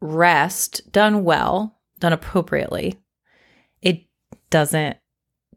[0.00, 2.98] rest done well, done appropriately.
[3.80, 4.02] It
[4.50, 4.96] doesn't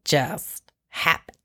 [0.05, 1.36] just happen.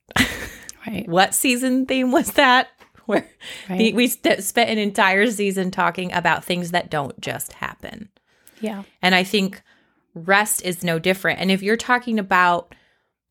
[0.87, 1.09] Right.
[1.09, 2.69] what season theme was that?
[3.07, 3.29] Where
[3.69, 3.79] Right.
[3.79, 8.09] the- we st- spent an entire season talking about things that don't just happen.
[8.61, 8.83] yeah.
[9.03, 9.63] And I think
[10.15, 11.41] rest is no different.
[11.41, 12.75] And if you're talking about,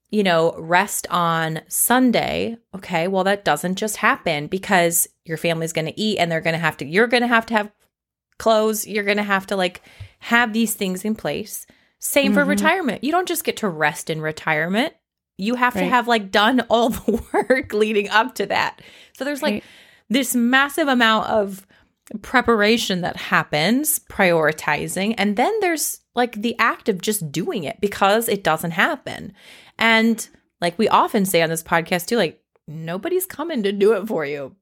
[0.10, 5.86] you know, rest on Sunday, okay, well, that doesn't just happen because your family's going
[5.86, 7.71] to eat and they're going to have to, you're going to have to have
[8.39, 8.88] clothes.
[8.88, 9.82] You're going to have to like
[10.19, 11.65] have these things in place.
[11.99, 12.49] Same for Mhm.
[12.49, 13.03] retirement.
[13.03, 14.93] You don't just get to rest in retirement.
[15.38, 18.82] You have to have like done all the work leading up to that.
[19.17, 19.63] So there's like Right.
[20.10, 21.65] this massive amount of
[22.21, 28.27] preparation that happens, prioritizing, and then there's like the act of just doing it because
[28.27, 29.34] it doesn't happen.
[29.77, 30.27] And
[30.60, 34.25] like we often say on this podcast too, like nobody's coming to do it for
[34.25, 34.55] you.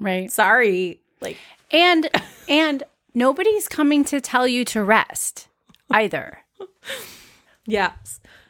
[0.00, 0.30] Right.
[0.32, 1.00] Sorry.
[1.20, 1.36] Like
[1.70, 2.08] And,
[2.48, 2.82] and
[3.16, 5.48] nobody's coming to tell you to rest
[5.90, 6.38] either.
[7.66, 7.92] yeah.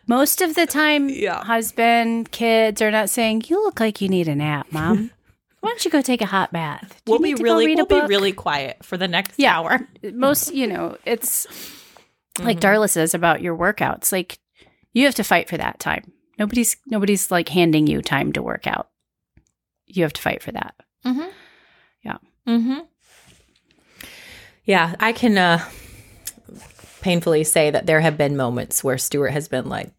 [0.07, 1.43] Most of the time, Yeah.
[1.45, 5.11] husband, kids are not saying, "You look like you need a nap, mom.
[5.61, 7.75] Why don't you go take a hot bath?" Do We'll be need to go really
[7.75, 9.57] we'll be really quiet for the next Yeah.
[9.59, 9.89] hour.
[10.13, 11.47] Most, you know, it's
[12.39, 12.47] Mm-hmm.
[12.49, 14.13] like Darla says about your workouts.
[14.13, 14.39] Like
[14.93, 16.13] you have to fight for that time.
[16.39, 18.91] Nobody's nobody's like handing you time to work out.
[19.87, 20.75] You have to fight for that.
[21.05, 21.31] Mm-hmm.
[22.05, 22.17] Yeah.
[22.47, 22.79] Mm-hmm.
[24.67, 25.61] Yeah, I can uh
[27.01, 29.91] painfully say that there have been moments where Stuart has been like,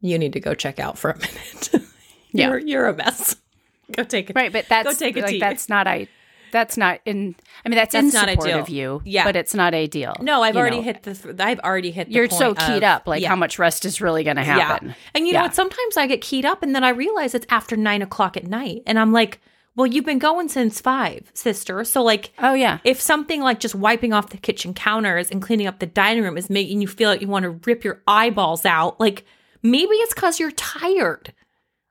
[0.00, 1.70] "You need to go check out for a minute.
[2.30, 2.48] Yeah.
[2.48, 3.36] you're, you're a mess.
[3.92, 5.40] Go take it." Right, but that's go take a like tea.
[5.40, 6.08] that's not I.
[6.52, 7.34] That's not in.
[7.64, 8.58] I mean, that's, That's in not support ideal.
[8.60, 9.02] of you.
[9.04, 9.24] Yeah.
[9.24, 10.14] but it's not ideal.
[10.20, 10.82] No, I've already know.
[10.82, 11.14] hit the.
[11.14, 12.08] Th- I've already hit.
[12.08, 13.28] The You're so keyed of- up, like yeah.
[13.28, 14.88] how much rest is really going to happen.
[14.88, 14.94] Yeah.
[15.14, 15.54] And you know what?
[15.54, 18.82] Sometimes I get keyed up and then I realize it's after nine o'clock at night.
[18.86, 19.40] And I'm like,
[19.78, 21.84] well, you've been going since five, sister.
[21.84, 25.68] So, like, Oh yeah, if something like just wiping off the kitchen counters and cleaning
[25.68, 28.66] up the dining room is making you feel like you want to rip your eyeballs
[28.66, 29.24] out, like,
[29.62, 31.32] maybe it's because you're tired.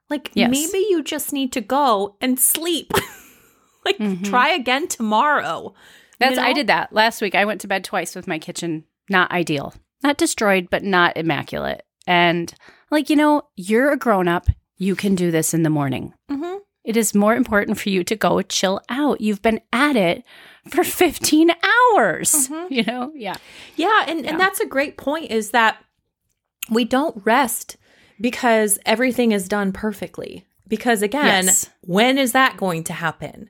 [0.10, 0.52] Like, Yes.
[0.52, 2.92] maybe you just need to go and sleep.
[3.86, 4.24] like, Mhm.
[4.26, 5.74] try again tomorrow.
[6.20, 7.36] that's you I did that last week.
[7.36, 9.74] I went to bed twice with my kitchen not ideal,
[10.04, 11.84] not destroyed, but not immaculate.
[12.06, 12.54] And
[12.92, 14.48] like you know, you're a grown up.
[14.78, 16.14] You can do this in the morning.
[16.30, 16.58] Mm-hmm.
[16.88, 19.20] It is more important for you to go chill out.
[19.20, 20.24] You've been at it
[20.70, 22.72] for 15 hours, Mhm.
[22.72, 23.12] you know?
[23.14, 23.36] Yeah.
[23.76, 24.32] Yeah, and, Yeah.
[24.32, 25.78] and that's a great point is that
[26.72, 27.76] we don't rest
[28.22, 30.46] because everything is done perfectly.
[30.68, 31.70] Because again, Yes.
[31.82, 33.50] when is that going to happen?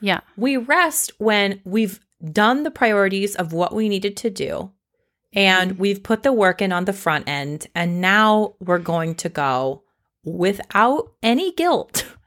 [0.00, 0.20] Yeah.
[0.36, 2.00] We rest when we've
[2.32, 4.72] done the priorities of what we needed to do
[5.34, 9.28] and we've put the work in on the front end and now we're going to
[9.28, 9.82] go
[10.24, 12.06] without any guilt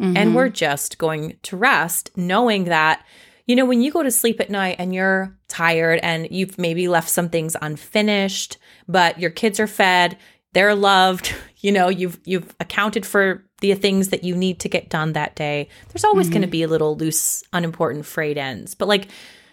[0.00, 0.16] Mm-hmm.
[0.16, 3.04] and we're just going to rest knowing that
[3.46, 6.88] you know when you go to sleep at night and you're tired and you've maybe
[6.88, 10.18] left some things unfinished but your kids are fed
[10.52, 14.90] they're loved you know you've you've accounted for the things that you need to get
[14.90, 18.74] done that day there's always going to be a little loose unimportant frayed ends.
[18.74, 19.08] But like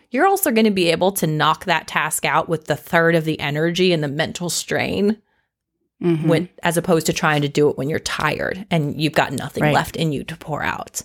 [0.10, 3.23] you're also going to be able to knock that task out with the third of
[3.23, 5.21] the energy and the mental strain
[6.02, 6.26] Mhm.
[6.26, 9.64] when as opposed to trying to do it when you're tired and you've got nothing
[9.64, 9.74] Right.
[9.74, 11.02] left in you to pour out.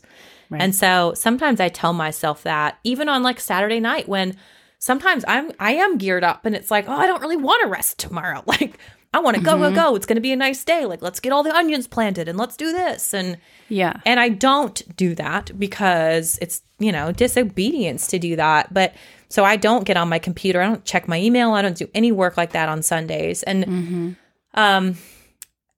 [0.49, 0.63] Right.
[0.63, 4.37] And so sometimes I tell myself that even on like Saturday night when
[4.79, 7.69] sometimes I'm I am geared up and it's like, "Oh, I don't really want to
[7.69, 8.79] rest tomorrow." Like
[9.15, 9.75] I want to go go Mhm.
[9.75, 9.95] go.
[9.97, 10.85] It's going to be a nice day.
[10.85, 13.95] Like let's get all the onions planted and let's do this and yeah.
[14.05, 18.73] and I don't do that because it's, you know, disobedience to do that.
[18.75, 18.95] But
[19.31, 20.61] so I don't get on my computer.
[20.61, 21.53] I don't check my email.
[21.53, 23.43] I don't do any work like that on Sundays.
[23.45, 24.11] And hmm
[24.57, 24.97] um,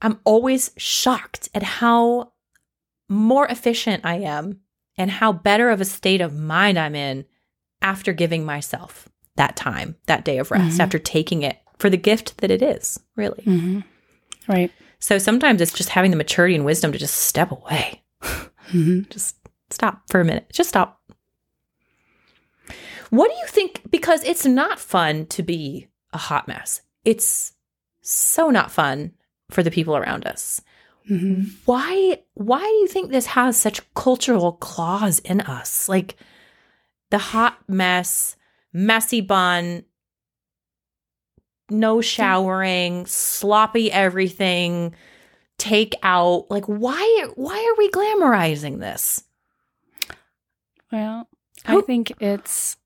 [0.00, 2.32] I'm always shocked at how
[3.08, 4.60] more efficient I am
[4.96, 7.24] and how better of a state of mind I'm in
[7.82, 10.82] after giving myself that time, that day of rest, Mhm.
[10.82, 13.42] after taking it for the gift that it is, really.
[13.44, 13.80] hmm
[14.48, 14.72] Right.
[14.98, 18.02] So sometimes it's just having the maturity and wisdom to just step away.
[18.70, 19.36] hmm Just
[19.70, 20.46] stop for a minute.
[20.52, 21.00] Just stop.
[23.10, 23.82] What do you think?
[23.90, 26.82] Because it's not fun to be a hot mess.
[27.04, 27.52] It's
[28.08, 29.12] so not fun
[29.50, 30.60] for the people around us.
[31.06, 35.88] hmm Why why do you think this has such cultural claws in us?
[35.88, 36.16] Like
[37.10, 38.36] the hot mess,
[38.72, 39.84] messy bun,
[41.70, 44.94] no showering, sloppy everything,
[45.58, 46.50] take out.
[46.50, 49.24] Like why why are we glamorizing this?
[50.90, 51.28] Well,
[51.66, 52.78] I think it's,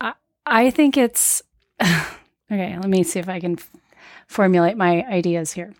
[0.00, 0.14] I,
[0.46, 1.42] I think it's,
[1.82, 3.58] okay, let me see if I can
[4.28, 5.74] formulate my ideas here.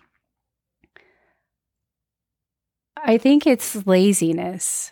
[2.97, 4.91] I think it's laziness.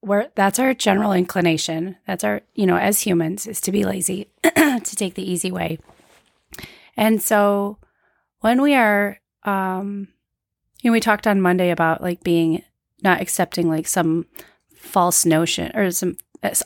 [0.00, 1.96] Where that's our general inclination.
[2.06, 5.80] That's our, you know, as humans, is to be lazy, to take the easy way.
[6.96, 7.78] And so
[8.40, 10.08] when we are, um,
[10.82, 12.62] you know, we talked on Monday about like being
[13.02, 14.26] not accepting like some
[14.76, 16.16] false notion or some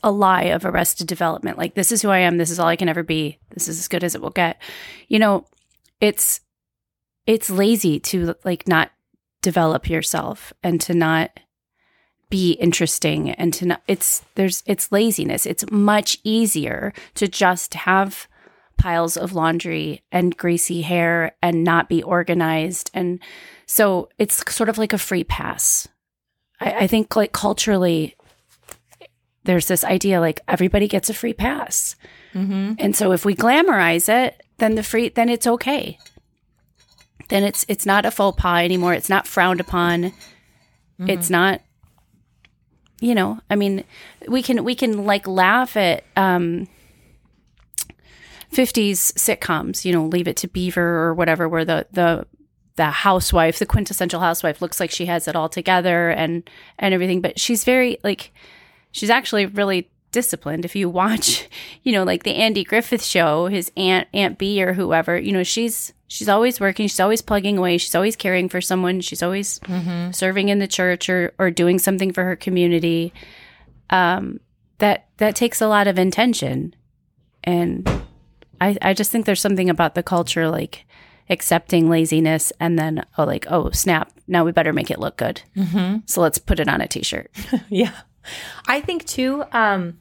[0.03, 2.77] a lie of arrested development like this is who i am this is all i
[2.77, 4.61] can ever be this is as good as it will get
[5.09, 5.47] you know
[6.03, 6.41] it's
[7.27, 8.91] it's lazy to like not
[9.41, 11.31] develop yourself and to not
[12.29, 18.27] be interesting and to not it's there's it's laziness it's much easier to just have
[18.79, 23.21] piles of laundry and greasy hair and not be organized and
[23.67, 25.87] so it's sort of like a free pass
[26.59, 28.17] I, I think like culturally
[29.45, 31.97] there's this idea like everybody gets a free pass.
[32.35, 32.75] Mm-hmm.
[32.79, 35.99] And so if we glamorize it, then the free then it's okay.
[37.29, 38.95] Then it's it's not a faux pas anymore.
[38.95, 40.13] It's not frowned upon.
[41.09, 41.61] It's not
[43.01, 43.83] you know, I mean,
[44.29, 46.69] we can we can like laugh at um
[48.53, 52.27] 50s sitcoms, you know, Leave It to Beaver or whatever where the the
[52.77, 57.21] the housewife, the quintessential housewife looks like she has it all together and and everything,
[57.21, 58.33] but she's very like
[58.93, 60.65] she's actually really disciplined.
[60.65, 61.49] If you watch,
[61.83, 65.43] you know, like the Andy Griffith show, his aunt Aunt Bee or whoever, you know,
[65.43, 69.59] she's she's always working, she's always plugging away, she's always caring for someone, she's always
[70.13, 73.13] serving in the church or or doing something for her community.
[73.91, 74.39] Um
[74.79, 76.75] that that takes a lot of intention.
[77.45, 77.89] And
[78.61, 80.87] I I just think there's something about the culture like
[81.31, 85.41] accepting laziness and then oh like oh snap now we better make it look good
[85.57, 85.99] Mm-hmm.
[86.05, 87.31] so let's put it on a t-shirt
[87.71, 87.93] Yeah.
[88.69, 89.99] I think too, um,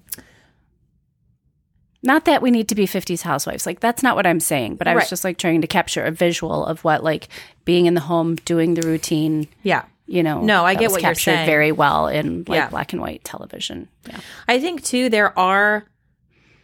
[2.03, 4.87] not that we need to be 50s housewives like that's not what i'm saying but
[4.87, 5.09] i was Right.
[5.09, 7.27] just like trying to capture a visual of what like
[7.65, 9.83] being in the home doing the routine yeah.
[10.07, 11.45] you know No, I get was what you're captured saying.
[11.45, 12.69] very well in like Yeah.
[12.69, 15.85] black and white television yeah I think too there are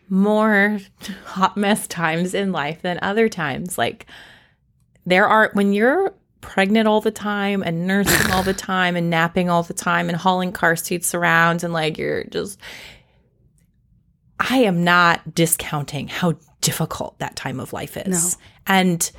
[0.09, 0.79] more
[1.25, 3.77] hot mess times in life than other times.
[3.77, 4.05] Like
[5.05, 9.49] there are when you're pregnant all the time and nursing all the time and napping
[9.49, 12.57] all the time and hauling car seats around and like you're just
[14.39, 18.37] I am not discounting how difficult that time of life is.
[18.37, 18.43] No.
[18.67, 19.11] And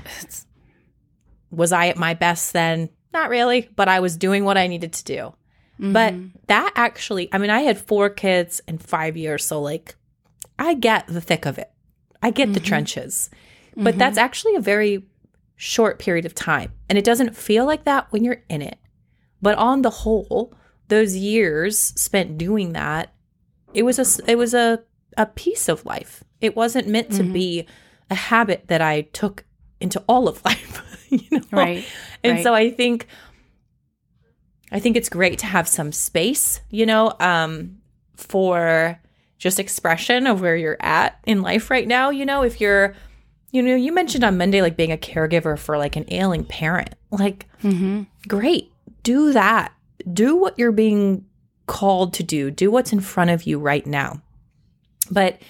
[1.51, 2.89] was I at my best then?
[3.13, 5.35] Not really, but I was doing what I needed to do.
[5.81, 6.37] But mm-hmm.
[6.49, 9.45] that actually, I mean, I had four kids in five years.
[9.45, 9.95] So, like,
[10.59, 11.71] I get the thick of it,
[12.23, 12.67] I get the mm-hmm.
[12.67, 13.31] trenches.
[13.77, 13.99] But mm-hmm.
[13.99, 15.05] that's actually a very
[15.55, 16.73] short period of time.
[16.89, 18.79] And it doesn't feel like that when you're in it.
[19.41, 20.53] But on the whole,
[20.89, 23.15] those years spent doing that,
[23.73, 24.83] it was a it was a
[25.19, 26.25] a piece of life.
[26.41, 27.67] It wasn't meant to be
[28.09, 29.45] a habit that I took
[29.81, 31.43] into all of life, you know.
[31.53, 31.85] Right,
[32.25, 32.43] And right.
[32.43, 33.07] so I think
[34.71, 37.79] I think it's great to have some space, you know, um
[38.17, 39.01] for
[39.39, 42.95] just expression of where you're at in life right now, you know, if you're
[43.51, 46.95] you know, you mentioned on Monday like being a caregiver for like an ailing parent.
[47.11, 48.03] Like Mm-hmm.
[48.29, 48.71] great
[49.03, 49.73] do that
[50.13, 51.25] do what you're being
[51.67, 54.23] called to do do what's in front of you right now
[55.11, 55.41] but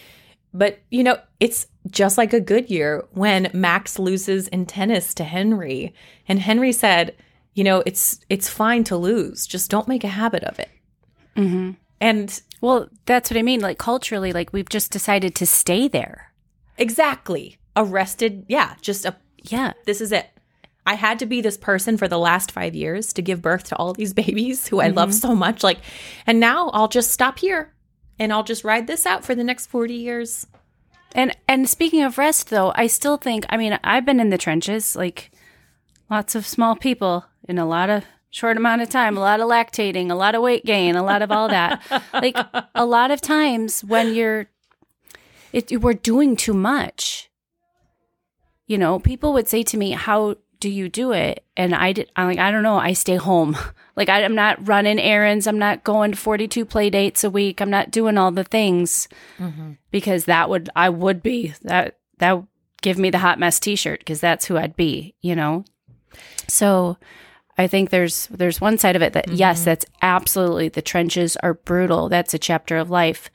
[0.55, 5.25] but you know it's just like a good year when max loses in tennis to
[5.25, 5.95] henry
[6.27, 7.15] and henry said
[7.55, 10.71] you know it's it's fine to lose just don't make a habit of it
[11.37, 11.71] Mm-hmm.
[12.01, 13.61] and Well, that's what I mean.
[13.61, 16.33] Like culturally, like we've just decided to stay there.
[16.77, 19.73] exactly arrested yeah just a Yeah.
[19.87, 20.27] this is it
[20.87, 23.77] I had to be this person for the last five years to give birth to
[23.77, 25.63] all these babies who I love so much.
[25.63, 25.79] Like,
[26.27, 27.73] and now I'll just stop here
[28.19, 30.47] and I'll just ride this out for the next 40 years.
[31.15, 34.39] And and speaking of rest though, I still think I mean, I've been in the
[34.39, 35.31] trenches, like
[36.11, 39.49] lots of small people in a lot of short amount of time, a lot of
[39.49, 41.83] lactating, a lot of weight gain, a lot of all that.
[42.13, 42.37] like
[42.75, 44.49] a lot of times when you're
[45.53, 47.31] it we're doing too much.
[48.67, 52.11] You know, people would say to me, "How do you do it?" And I did
[52.17, 53.57] I'm like, "I don't know, I stay home."
[53.99, 57.61] Like I, I'm not running errands, I'm not going 42 play dates a week.
[57.61, 59.09] I'm not doing all the things
[59.41, 59.73] mm-hmm.
[59.91, 62.41] because that would I would be that that
[62.81, 65.65] give me the hot mess t-shirt because that's who I'd be, you know.
[66.47, 66.97] So
[67.57, 69.37] I think there's there's one side of it that mm-hmm.
[69.37, 72.09] yes, that's absolutely the trenches are brutal.
[72.09, 73.31] That's a chapter of life.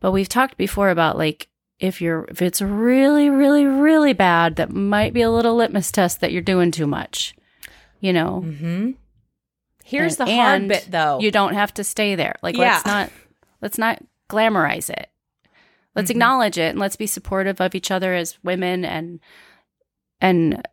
[0.00, 1.48] But we've talked before about like
[1.82, 6.20] if you're if it's really really really bad, that might be a little litmus test
[6.20, 7.34] that you're doing too much.
[8.00, 8.42] You know.
[8.46, 8.90] Mm-hmm.
[9.84, 11.20] Here's And- the hard bit though.
[11.20, 12.36] You don't have to stay there.
[12.42, 12.72] Like Yeah.
[12.74, 13.10] let's not
[13.60, 15.08] let's not glamorize it.
[15.94, 16.16] Let's Mm-hmm.
[16.16, 19.20] acknowledge it and let's be supportive of each other as women and
[20.20, 20.66] and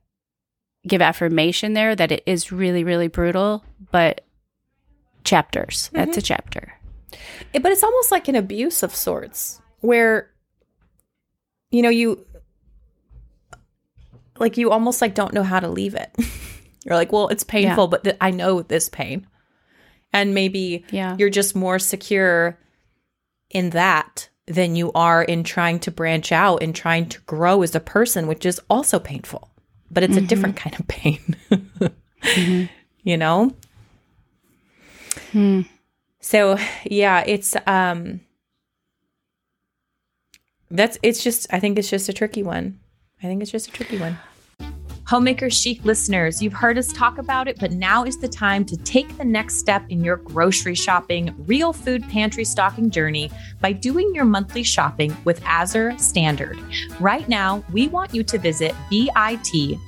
[0.88, 4.22] give affirmation there that it is really really brutal, but
[5.24, 5.89] chapters.
[5.93, 6.20] That's Mm-hmm.
[6.20, 6.74] a chapter.
[7.53, 10.30] It- but it's almost like an abuse of sorts where
[11.72, 12.26] you know you
[14.40, 16.10] like you almost like don't know how to leave it.
[16.86, 19.28] You're like well it's painful but th- i know this pain.
[20.12, 21.16] And maybe Yeah.
[21.20, 22.58] you're just more secure
[23.52, 27.76] in that than you are in trying to branch out and trying to grow as
[27.76, 29.52] a person which is also painful.
[29.92, 30.28] But it's a mm-hmm.
[30.28, 31.36] different kind of pain.
[32.22, 32.66] Mm-hmm.
[33.04, 33.52] You know?
[35.32, 35.62] Hmm.
[36.20, 38.22] So yeah it's um
[40.72, 42.80] that's it's just i think it's just a tricky one
[43.24, 44.18] i think it's just a tricky one
[45.10, 48.78] Homemaker Chic listeners, you've heard us talk about it, but now is the time to
[48.78, 54.14] take the next step in your grocery shopping, real food pantry stocking journey by doing
[54.14, 56.60] your monthly shopping with Azure Standard.
[57.00, 59.88] Right now, we want you to visit bit.ly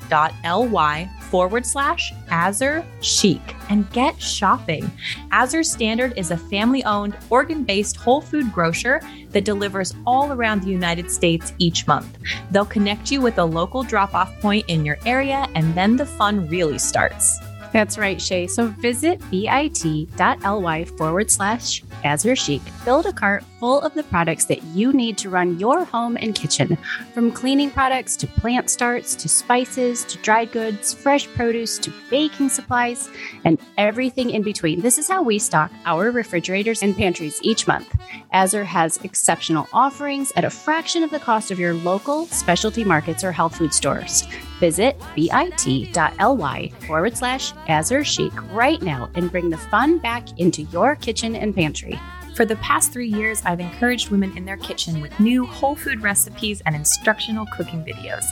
[1.29, 4.89] forward slash Azure Chic and get shopping.
[5.31, 10.63] Azure Standard is a family owned, organ based whole food grocer that delivers all around
[10.63, 12.17] the United States each month.
[12.49, 16.05] They'll connect you with a local drop off point in your area, and then the
[16.05, 17.37] fun really starts.
[17.73, 18.47] That's right, Shay.
[18.47, 22.61] So visit bit.ly forward slash Azure Chic.
[22.83, 26.35] Build a cart full of the products that you need to run your home and
[26.35, 26.77] kitchen.
[27.13, 32.49] From cleaning products to plant starts to spices to dried goods, fresh produce to baking
[32.49, 33.09] supplies,
[33.45, 34.81] and everything in between.
[34.81, 37.95] This is how we stock our refrigerators and pantries each month.
[38.33, 43.23] Azure has exceptional offerings at a fraction of the cost of your local specialty markets
[43.23, 44.23] or health food stores.
[44.61, 50.95] Visit bit.ly forward slash Azure Chic right now and bring the fun back into your
[50.95, 51.99] kitchen and pantry.
[52.35, 56.03] For the past three years, I've encouraged women in their kitchen with new whole food
[56.03, 58.23] recipes and instructional cooking videos.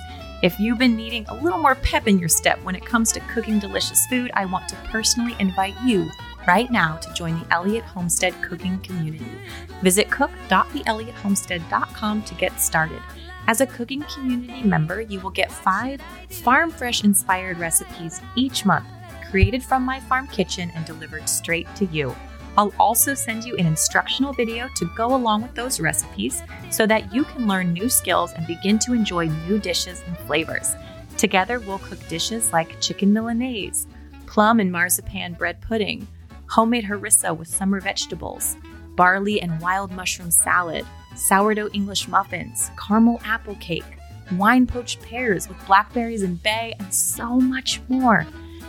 [0.43, 3.19] If you've been needing a little more pep in your step when it comes to
[3.21, 6.11] cooking delicious food, I want to personally invite you
[6.47, 9.25] right now to join the Elliott Homestead cooking community.
[9.81, 13.01] Visit cook.theelliottHomestead.com to get started.
[13.49, 18.85] As a cooking community member, you will get five farm fresh inspired recipes each month,
[19.31, 22.15] created from my farm kitchen and delivered straight to you.
[22.59, 27.11] I'll also send you an instructional video to go along with those recipes so that
[27.11, 30.75] you can learn new skills and begin to enjoy new dishes and flavors.
[31.17, 33.87] Together, we'll cook dishes like chicken Milanese,
[34.27, 36.07] plum and marzipan bread pudding,
[36.49, 38.57] homemade harissa with summer vegetables,
[38.95, 40.85] barley and wild mushroom salad,
[41.19, 43.83] sourdough English muffins, caramel apple cake,
[44.33, 48.25] wine poached pears with blackberries and bay, and so much more.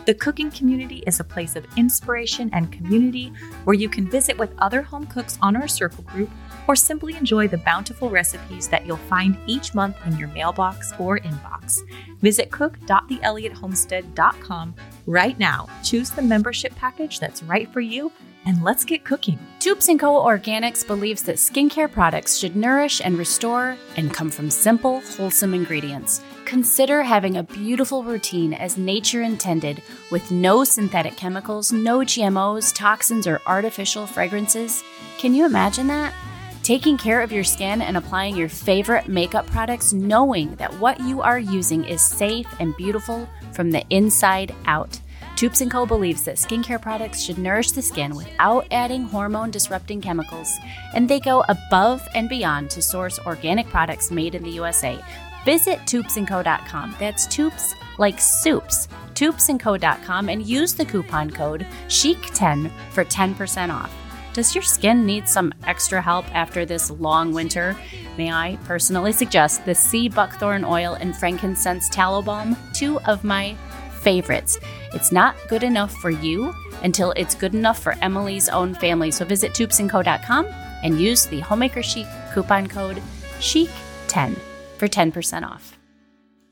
[0.06, 3.32] The cooking community is a place of inspiration and community
[3.64, 6.30] where you can visit with other home cooks on our circle group
[6.66, 11.18] or simply enjoy the bountiful recipes that you'll find each month in your mailbox or
[11.18, 11.80] inbox.
[12.20, 14.74] Visit cook.theelliotthomestead.com
[15.10, 15.66] right now.
[15.82, 18.12] Choose the membership package that's right for you
[18.46, 19.38] and let's get cooking.
[19.58, 20.24] Toups & Co.
[20.24, 26.22] Organics believes that skincare products should nourish and restore and come from simple, wholesome ingredients.
[26.46, 33.26] Consider having a beautiful routine as nature intended with no synthetic chemicals, no GMOs, toxins,
[33.26, 34.82] or artificial fragrances.
[35.18, 36.14] Can you imagine that?
[36.62, 41.20] Taking care of your skin and applying your favorite makeup products, knowing that what you
[41.20, 45.00] are using is safe and beautiful from the inside out.
[45.36, 45.86] Toups & Co.
[45.86, 50.50] believes that skincare products should nourish the skin without adding hormone-disrupting chemicals,
[50.94, 55.02] and they go above and beyond to source organic products made in the USA.
[55.44, 56.96] Visit toupsandco.com.
[56.98, 58.88] That's toups like soups.
[59.14, 63.92] toupsandco.com and use the coupon code CHIC10 for 10% off.
[64.32, 67.76] Does your skin need some extra help after this long winter?
[68.16, 73.56] May I personally suggest the sea buckthorn oil and frankincense tallow balm, two of my
[74.02, 74.58] favorites.
[74.94, 79.10] It's not good enough for you until it's good enough for Emily's own family.
[79.10, 80.46] So visit toupsandco.com
[80.82, 83.02] and use the Homemaker Chic coupon code
[83.40, 84.36] CHIC10
[84.78, 85.76] for 10% off.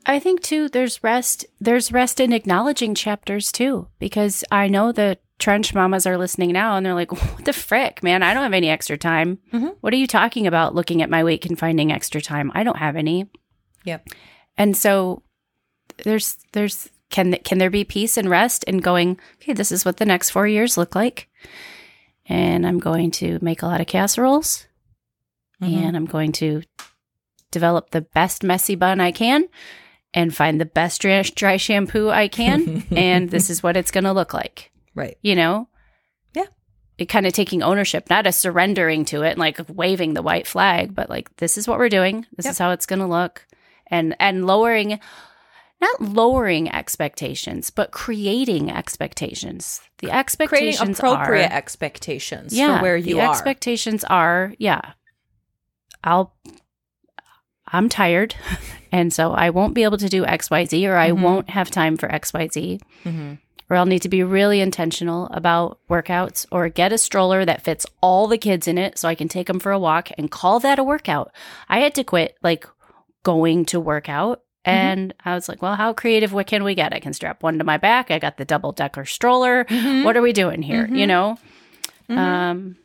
[0.05, 5.19] I think too there's rest there's rest in acknowledging chapters too because I know the
[5.39, 8.53] trench mamas are listening now and they're like what the frick man I don't have
[8.53, 9.39] any extra time.
[9.53, 9.69] Mm-hmm.
[9.81, 12.51] What are you talking about looking at my weight and finding extra time?
[12.53, 13.29] I don't have any.
[13.85, 14.07] Yep.
[14.57, 15.23] And so
[16.03, 19.97] there's there's can can there be peace and rest in going, okay, this is what
[19.97, 21.27] the next 4 years look like.
[22.27, 24.67] And I'm going to make a lot of casseroles
[25.61, 25.73] Mhm.
[25.87, 26.61] and I'm going to
[27.51, 29.45] develop the best messy bun I can
[30.13, 34.03] and find the best dry, dry shampoo I can and this is what it's going
[34.05, 34.71] to look like.
[34.99, 35.17] Right.
[35.21, 35.67] You know?
[36.35, 36.45] Yeah.
[36.97, 40.45] It kind of taking ownership, not a surrendering to it, and like waving the white
[40.47, 42.25] flag, but like this is what we're doing.
[42.35, 42.51] This Yep.
[42.51, 43.45] is how it's going to look.
[43.87, 44.99] And and lowering
[45.81, 49.79] not lowering expectations, but creating expectations.
[49.99, 53.31] The Creating expectations appropriate are expectations yeah, for where you the are.
[53.31, 54.81] expectations are, yeah.
[56.03, 56.35] I'll
[57.71, 58.35] I'm tired
[58.91, 61.21] and so I won't be able to do XYZ or I Mhm.
[61.21, 63.37] won't have time for XYZ Mhm.
[63.69, 67.85] Or I'll need to be really intentional about workouts or get a stroller that fits
[68.01, 70.59] all the kids in it so I can take them for a walk and call
[70.61, 71.31] that a workout.
[71.67, 72.67] I had to quit like
[73.23, 76.93] going to work out and I was like, well, how creative what can we get?
[76.93, 78.11] I can strap one to my back.
[78.11, 79.65] I got the double decker stroller.
[79.65, 80.03] Mhm.
[80.03, 80.85] What are we doing here?
[80.87, 81.07] You Mhm.
[81.07, 81.37] know?
[82.09, 82.17] Mhm.
[82.17, 82.75] Um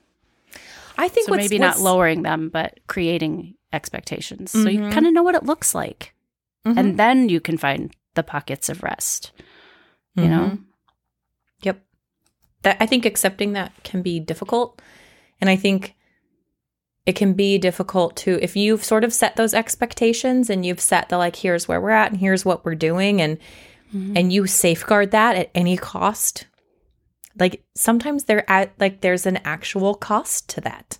[0.96, 4.52] I think so what's- maybe not lowering them, but creating expectations.
[4.52, 4.92] So you Mhm.
[4.92, 6.12] kind of know what it looks like.
[6.66, 9.32] And then you can find the pockets of rest.
[10.14, 10.58] You know?
[11.62, 11.82] Yep.
[12.62, 14.80] That I think accepting that can be difficult.
[15.40, 15.94] And I think
[17.06, 21.10] it can be difficult to if you've sort of set those expectations and you've set
[21.10, 23.38] the like here's where we're at and here's what we're doing and
[23.94, 24.18] Mhm.
[24.18, 26.46] and you safeguard that at any cost.
[27.38, 30.98] Like sometimes there at like there's an actual cost to that.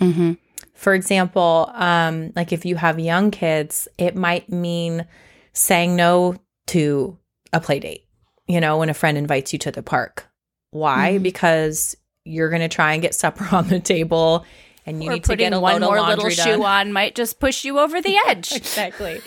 [0.00, 0.38] Mhm.
[0.72, 5.06] For example, um, like if you have young kids, it might mean
[5.52, 6.36] saying no
[6.68, 7.18] to
[7.52, 8.03] a play date,
[8.46, 10.26] you know, when a friend invites you to the park.
[10.70, 11.14] Why?
[11.18, 11.22] Mhm.
[11.22, 14.44] Because you're going to try and get supper on the table
[14.86, 16.62] and you or need to get a one load of more little laundry shoe done.
[16.62, 18.52] on might just push you over the edge.
[18.52, 19.20] exactly.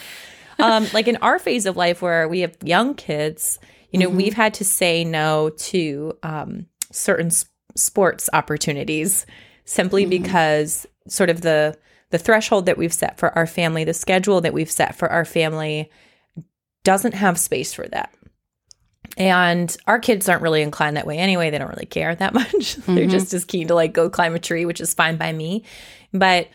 [0.59, 3.59] um, like in our phase of life where we have young kids,
[3.91, 4.15] you know, Mhm.
[4.15, 7.45] we've had to say no to um, certain s-
[7.75, 9.25] sports opportunities
[9.65, 10.09] simply Mhm.
[10.09, 11.77] because sort of the
[12.09, 15.25] the threshold that we've set for our family, the schedule that we've set for our
[15.25, 15.91] family
[16.85, 18.13] doesn't have space for that.
[19.17, 21.49] And our kids aren't really inclined that way anyway.
[21.49, 22.75] They don't really care that much.
[22.75, 23.09] They're Mhm.
[23.11, 25.63] just as keen to like go climb a tree, which is fine by me.
[26.13, 26.47] But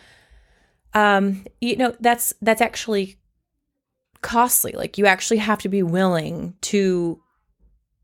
[0.95, 3.17] um, you know, that's that's actually
[4.21, 4.73] costly.
[4.73, 7.21] Like you actually have to be willing to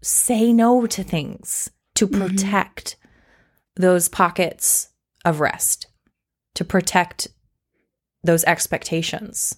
[0.03, 2.19] say no to things to Mhm.
[2.19, 2.97] protect
[3.77, 4.89] those pockets
[5.25, 5.87] of rest,
[6.55, 7.29] to protect
[8.25, 9.55] those expectations.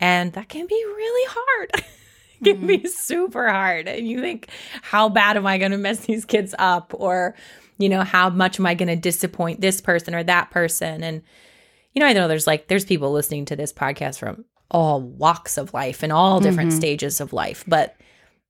[0.00, 1.84] And that can be really hard.
[2.44, 3.88] it can be super hard.
[3.88, 4.48] And you think,
[4.82, 6.92] how bad am I going to mess these kids up?
[6.96, 7.34] Or,
[7.78, 11.02] you know, how much am I going to disappoint this person or that person?
[11.02, 11.22] And,
[11.94, 15.56] you know, I know there's like, there's people listening to this podcast from all walks
[15.56, 16.76] of life and all different Mhm.
[16.76, 17.64] stages of life.
[17.66, 17.96] But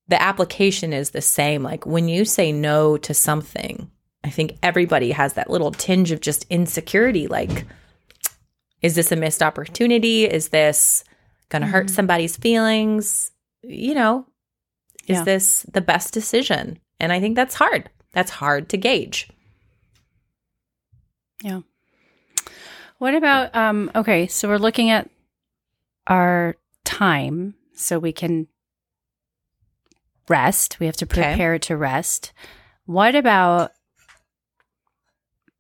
[0.09, 1.63] the application is the same.
[1.63, 3.91] Like when you say no to something,
[4.25, 7.65] I think everybody has that little tinge of just insecurity like
[8.81, 10.25] is this a missed opportunity?
[10.25, 11.03] Is this
[11.49, 11.91] going to hurt Mhm.
[11.91, 13.33] somebody's feelings?
[13.63, 14.27] You know,
[15.07, 15.25] is Yeah.
[15.25, 16.79] this the best decision?
[17.01, 17.91] And I think that's hard.
[18.13, 19.29] That's hard to gauge.
[21.43, 21.61] Yeah.
[22.99, 25.09] What about um okay, so we're looking at
[26.07, 28.49] our time so we can
[30.29, 30.81] rest.
[30.81, 31.23] We have to Okay.
[31.23, 32.33] prepare to rest.
[32.87, 33.73] What about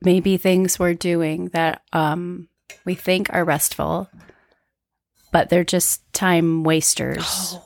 [0.01, 2.49] maybe things we're doing that um
[2.85, 4.09] we think are restful
[5.33, 7.57] but they're just time wasters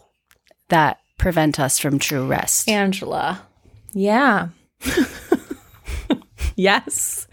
[0.73, 2.69] that prevent us from true rest.
[2.69, 3.43] Angela.
[3.93, 4.49] Yeah.
[6.57, 7.29] yes.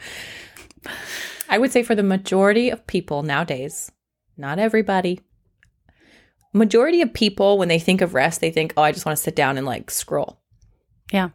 [1.49, 3.91] I would say for the majority of people nowadays,
[4.37, 5.21] not everybody,
[6.53, 9.23] majority of people, when they think of rest, they think, oh, I just want to
[9.23, 10.39] sit down and like scroll.
[11.11, 11.29] Yeah.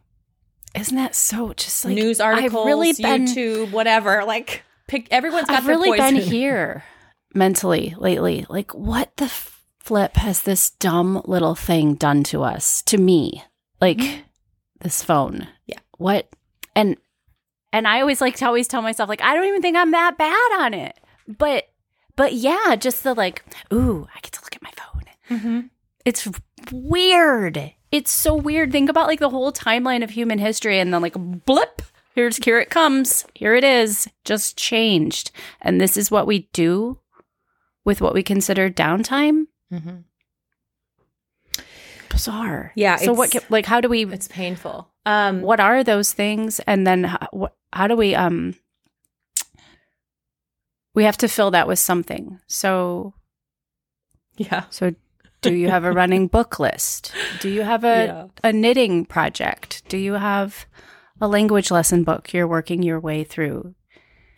[0.75, 4.25] Isn't that so just like News articles, I've really been YouTube, whatever.
[4.25, 6.83] Like, pick everyone's got I've their really been here
[7.33, 8.45] mentally lately.
[8.49, 9.27] Like, what the
[9.85, 13.43] flip has this dumb little thing done to us, to me?
[13.79, 14.23] Like,
[14.81, 15.47] this phone.
[15.67, 15.79] Yeah.
[15.97, 16.27] What?
[16.75, 16.97] And
[17.71, 20.17] and I always like to always tell myself like I don't even think I'm that
[20.17, 20.99] bad on it.
[21.27, 21.69] But
[22.15, 25.39] but yeah, just the like, ooh, I get to look at my phone.
[25.39, 25.69] Mhm.
[26.05, 26.27] It's
[26.71, 27.73] weird.
[27.91, 28.71] It's so weird.
[28.71, 31.81] Think about like the whole timeline of human history and then like blip,
[32.13, 33.25] here's here it comes.
[33.33, 34.07] Here it is.
[34.23, 35.31] Just changed.
[35.61, 36.99] And this is what we do
[37.85, 39.45] with what we consider downtime.
[39.71, 40.03] Mhm.
[42.09, 42.71] Bizarre.
[42.75, 44.89] Yeah, So what it's- ca- like how do we It's painful.
[45.05, 48.55] Um, what are those things and then how, what, how do we um
[50.93, 52.39] we have to fill that with something.
[52.47, 53.13] So
[54.37, 54.63] yeah.
[54.69, 54.95] so
[55.41, 57.11] do you have a running book list?
[57.41, 58.27] Do you have a Yeah.
[58.43, 59.83] a knitting project?
[59.89, 60.65] Do you have
[61.21, 63.75] a language lesson book you're working your way through?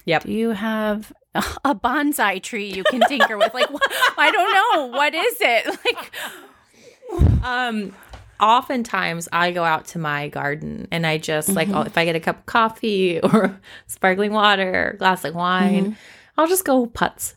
[0.05, 0.23] Yep.
[0.23, 3.53] Do you have a bonsai tree you can tinker with?
[3.53, 4.53] Like, wh- I don't
[4.91, 4.97] know.
[4.97, 5.79] What is it?
[5.85, 7.93] Like, Um,
[8.39, 12.15] oftentimes I go out to my garden and I just like I'll, if I get
[12.15, 15.97] a cup of coffee or sparkling water, or glass of wine,
[16.37, 17.35] I'll just go putz.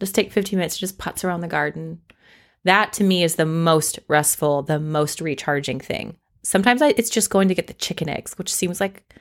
[0.00, 2.00] Just take 15 minutes to just putz around the garden.
[2.64, 6.16] That to me is the most restful, the most recharging thing.
[6.42, 9.14] Sometimes I, it's just going to get the chicken eggs, which seems like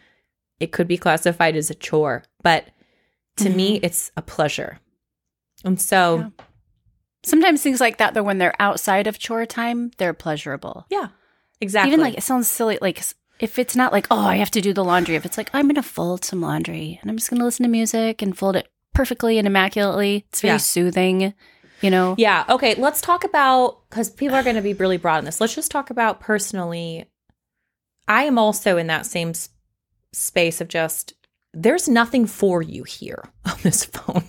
[0.60, 2.66] it could be classified as a chore, but
[3.44, 3.86] to me, mm-hmm.
[3.86, 4.80] it's a pleasure.
[5.64, 6.46] And so, Yeah.
[7.24, 10.86] sometimes things like that, though, when they're outside of chore time, they're pleasurable.
[10.90, 11.08] yeah,
[11.62, 11.92] exactly.
[11.94, 12.78] Even like it sounds silly.
[12.82, 13.02] Like
[13.40, 15.16] if it's not like, oh, I have to do the laundry.
[15.16, 17.64] If it's like, I'm going to fold some laundry and I'm just going to listen
[17.64, 20.58] to music and fold it perfectly and immaculately, it's very Yeah.
[20.58, 21.34] soothing,
[21.82, 22.16] you know?
[22.18, 22.44] Yeah.
[22.50, 22.76] Okay.
[22.76, 25.40] Let's talk about because people are going to be really broad in this.
[25.40, 27.06] Let's just talk about personally.
[28.10, 29.50] I am also in that same s-
[30.12, 31.14] space of just
[31.54, 34.26] there's nothing for you here on this phone.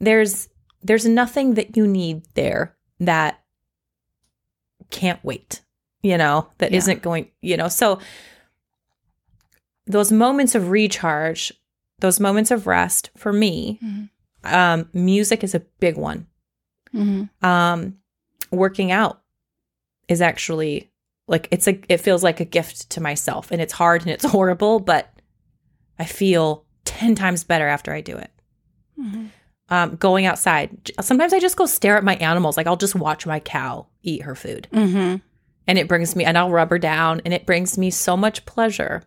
[0.00, 0.48] There's
[0.82, 3.40] there's nothing that you need there that
[4.90, 5.62] can't wait.
[6.02, 6.80] You know that Yeah.
[6.86, 7.30] not going.
[7.40, 7.98] You know so
[9.86, 11.52] those moments of recharge,
[12.00, 13.78] those moments of rest for me.
[13.82, 14.08] Mhm.
[14.44, 16.26] Um, music is a big one
[16.94, 17.30] Mhm.
[17.42, 17.96] um
[18.50, 19.22] working out
[20.06, 20.90] is actually
[21.26, 24.24] like it's a it feels like a gift to myself and it's hard and it's
[24.36, 25.08] horrible but
[25.98, 28.30] i feel 10 times better after i do it
[28.98, 29.30] Mhm.
[29.70, 33.26] um going outside sometimes i just go stare at my animals like i'll just watch
[33.26, 35.20] my cow eat her food Mhm.
[35.66, 38.44] and it brings me and i'll rub her down and it brings me so much
[38.46, 39.02] pleasure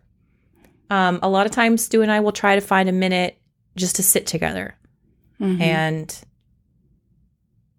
[0.90, 3.38] um a lot of times stu and i will try to find a minute
[3.76, 4.74] just to sit together
[5.40, 5.60] Mhm.
[5.60, 6.20] and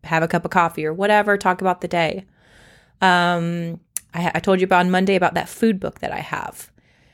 [0.06, 2.26] have a cup of coffee or whatever, talk about the day.
[3.02, 3.82] Um,
[4.14, 6.72] I, I told you about on Monday about that food book that I have.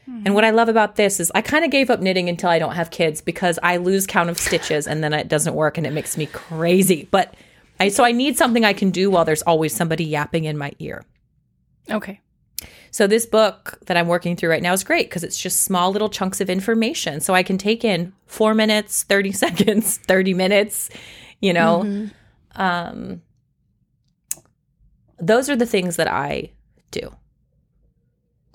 [0.08, 2.60] And what I love about this is I kind of gave up knitting until I
[2.60, 5.88] don't have kids because I lose count of stitches and then it doesn't work and
[5.88, 7.08] it makes me crazy.
[7.10, 7.34] But
[7.80, 10.74] I so I need something I can do while there's always somebody yapping in my
[10.80, 11.04] ear.
[11.90, 12.22] Okay.
[12.92, 15.92] So this book that I'm working through right now is great because it's just small
[15.92, 17.20] little chunks of information.
[17.20, 20.90] So I can take in four minutes, 30 seconds, 30 minutes,
[21.42, 21.82] you know.
[21.84, 22.12] Mhm.
[22.56, 23.22] Um
[25.20, 26.52] those are the things that I
[26.92, 27.16] do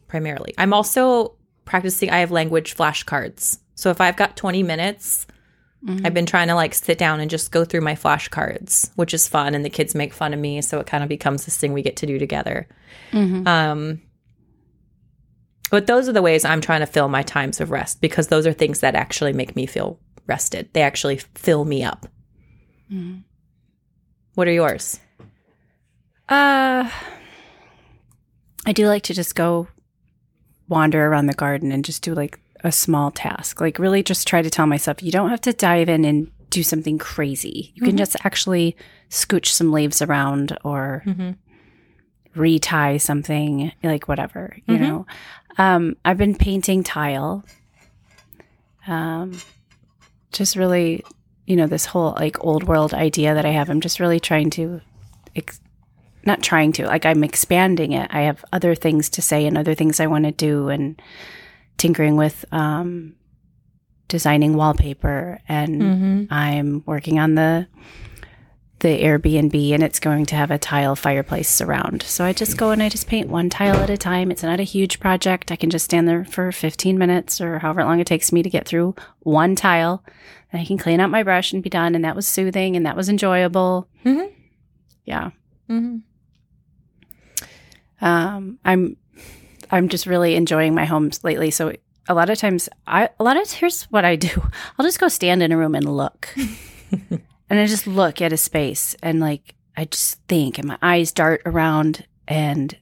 [0.08, 0.54] primarily.
[0.58, 1.36] I'm also
[1.70, 3.58] practicing I have language flashcards.
[3.76, 5.26] So if I've got 20 minutes,
[5.86, 6.04] Mhm.
[6.04, 9.26] I've been trying to like sit down and just go through my flashcards, which is
[9.28, 11.72] fun and the kids make fun of me, so it kind of becomes this thing
[11.72, 12.68] we get to do together.
[13.12, 13.46] Mhm.
[13.46, 14.02] Um,
[15.70, 18.46] but those are the ways I'm trying to fill my times of rest because those
[18.46, 20.68] are things that actually make me feel rested.
[20.74, 22.06] They actually fill me up.
[22.92, 23.22] Mhm.
[24.34, 24.98] What are yours?
[26.28, 26.90] Uh,
[28.66, 29.68] I do like to just go
[30.70, 33.60] wander around the garden and just do like a small task.
[33.60, 36.62] Like really just try to tell myself you don't have to dive in and do
[36.62, 37.72] something crazy.
[37.74, 38.74] You can just actually
[39.10, 41.36] scooch some leaves around or Mhm.
[42.34, 44.80] retie something, like whatever, you Mhm.
[44.80, 45.06] know.
[45.58, 47.44] Um, I've been painting tile.
[48.86, 49.38] Um,
[50.32, 51.04] just really,
[51.46, 53.68] you know, this whole like old world idea that I have.
[53.68, 54.80] I'm just really trying to,
[55.36, 55.60] ex-
[56.26, 58.08] not trying to, like I'm expanding it.
[58.12, 61.00] I have other things to say and other things I want to do and
[61.78, 63.14] tinkering with um,
[64.08, 66.24] designing wallpaper and Mm-hmm.
[66.32, 67.66] I'm working on the
[68.80, 72.02] the Airbnb and it's going to have a tile fireplace surround.
[72.02, 74.30] So I just go and I just paint one tile at a time.
[74.30, 75.52] It's not a huge project.
[75.52, 78.48] I can just stand there for 15 minutes or however long it takes me to
[78.48, 80.02] get through one tile.
[80.50, 81.94] And I can clean out my brush and be done.
[81.94, 83.86] And that was soothing and that was enjoyable.
[84.02, 84.32] Mhm.
[85.04, 85.30] Yeah.
[85.68, 85.98] Mm-hmm.
[88.00, 88.96] Um, I'm
[89.70, 91.50] I'm just really enjoying my homes lately.
[91.50, 91.72] So
[92.08, 94.28] a lot of times I a lot of here's what I do.
[94.78, 96.28] I'll just go stand in a room and look.
[96.90, 97.20] and
[97.60, 101.42] I just look at a space and like I just think and my eyes dart
[101.46, 102.76] around and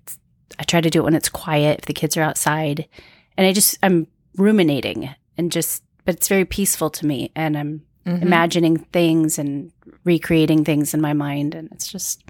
[0.59, 2.89] I try to do it when it's quiet if the kids are outside.
[3.37, 4.07] And I just I'm
[4.37, 8.23] ruminating and just but it's very peaceful to me and I'm Mm-hmm.
[8.23, 9.71] imagining things and
[10.05, 12.25] recreating things in my mind and it's just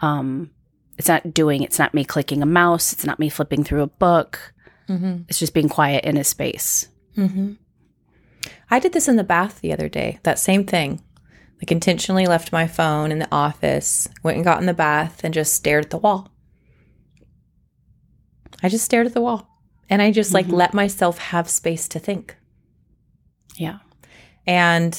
[0.00, 0.50] um
[1.02, 3.86] it's not doing it's not me clicking a mouse it's not me flipping through a
[3.88, 4.52] book
[4.88, 5.22] Mm-hmm.
[5.28, 6.86] it's just being quiet in a space
[7.16, 7.52] Mm-hmm.
[8.70, 10.18] I did this in the bath the other day.
[10.22, 11.02] That same thing.
[11.58, 15.32] Like intentionally left my phone in the office, went and got in the bath, and
[15.34, 16.30] just stared at the wall.
[18.62, 19.46] I just stared at the wall,
[19.90, 20.52] and I just like Mhm.
[20.54, 22.36] let myself have space to think.
[23.56, 23.78] yeah
[24.46, 24.98] And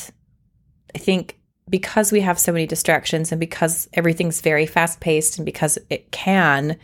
[0.96, 1.40] I think
[1.70, 6.12] because we have so many distractions and because everything's very fast paced and because it
[6.12, 6.78] can,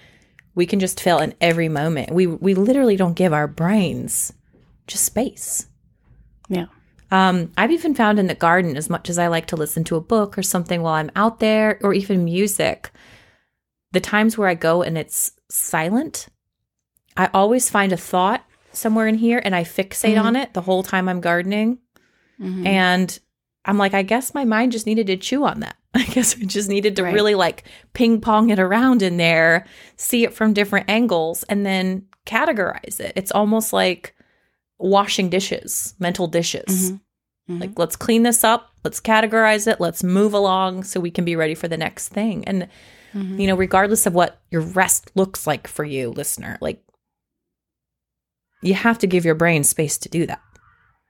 [0.55, 2.11] we can just fail in every moment.
[2.11, 4.33] We we literally don't give our brains
[4.87, 5.67] just space.
[6.49, 6.65] yeah
[7.11, 9.95] Um, I've even found in the garden, as much as I like to listen to
[9.95, 12.91] a book or something while I'm out there, or even music,
[13.91, 16.27] the times where I go and it's silent,
[17.17, 20.23] I always find a thought somewhere in here and I fixate Mhm.
[20.23, 21.79] on it the whole time I'm gardening.
[22.39, 22.65] Mhm.
[22.67, 23.19] And
[23.65, 25.75] I'm like, I guess my mind just needed to chew on that.
[25.93, 27.13] I guess it just needed to Right.
[27.13, 29.65] really like ping pong it around in there,
[29.97, 33.13] see it from different angles, and then categorize it.
[33.15, 34.15] It's almost like
[34.77, 36.91] washing dishes, mental dishes.
[36.91, 37.01] Mhm.
[37.49, 37.59] Mhm.
[37.61, 41.35] Like, let's clean this up, let's categorize it, let's move along so we can be
[41.35, 42.45] ready for the next thing.
[42.45, 42.67] And,
[43.13, 43.39] Mhm.
[43.39, 46.81] you know, regardless of what your rest looks like for you, listener, like,
[48.61, 50.41] you have to give your brain space to do that.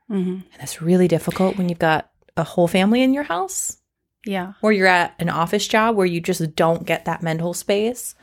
[0.09, 0.17] Mhm.
[0.51, 2.08] And that's really difficult when you've got
[2.39, 3.77] a whole family in your house
[4.25, 8.15] yeah or you're at an office job where you just don't get that mental space.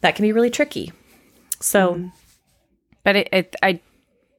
[0.00, 0.92] That can be really tricky.
[1.60, 2.12] So, Mhm.
[3.04, 3.80] but it, it i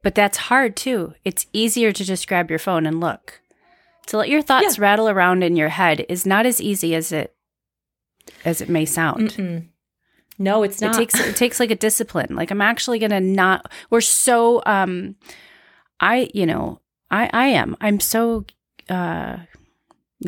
[0.04, 3.42] but that's hard too it's easier to just grab your phone and look
[4.08, 7.36] to let your thoughts rattle around in your head is not as easy as it
[8.46, 9.68] as it may sound mm-mm.
[10.38, 10.96] no, it's not.
[10.96, 12.34] It takes it takes like a discipline.
[12.36, 13.70] Like I'm actually gonna not.
[13.90, 15.16] We're so um,
[16.00, 16.80] I you know
[17.12, 18.46] I I am I'm so
[18.90, 19.38] uh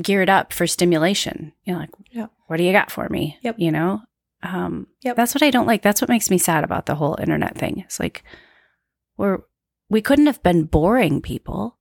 [0.01, 1.53] geared up for stimulation.
[1.65, 2.27] You know, like Yeah.
[2.47, 3.37] what do you got for me?
[3.41, 3.55] Yep.
[3.59, 4.01] You know,
[4.43, 5.15] um, Yep.
[5.17, 5.81] That's what I don't like.
[5.81, 7.79] That's what makes me sad about the whole internet thing.
[7.79, 8.23] It's like
[9.17, 9.39] we're
[9.89, 11.77] we couldn't have been boring people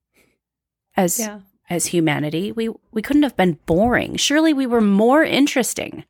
[0.97, 1.41] as yeah.
[1.69, 2.51] as humanity.
[2.53, 4.17] We we couldn't have been boring.
[4.17, 6.05] Surely we were more interesting.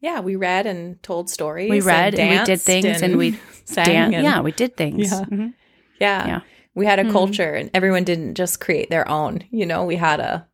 [0.00, 1.70] Yeah, we read and told stories.
[1.70, 4.14] We read and we did things and we sang.
[4.14, 5.10] And- yeah, we did things.
[5.10, 5.24] Yeah.
[5.24, 5.54] Mhm.
[6.00, 6.40] yeah, Yeah.
[6.74, 7.12] We had a Mhm.
[7.12, 9.42] culture, and everyone didn't just create their own.
[9.50, 10.46] You know, we had a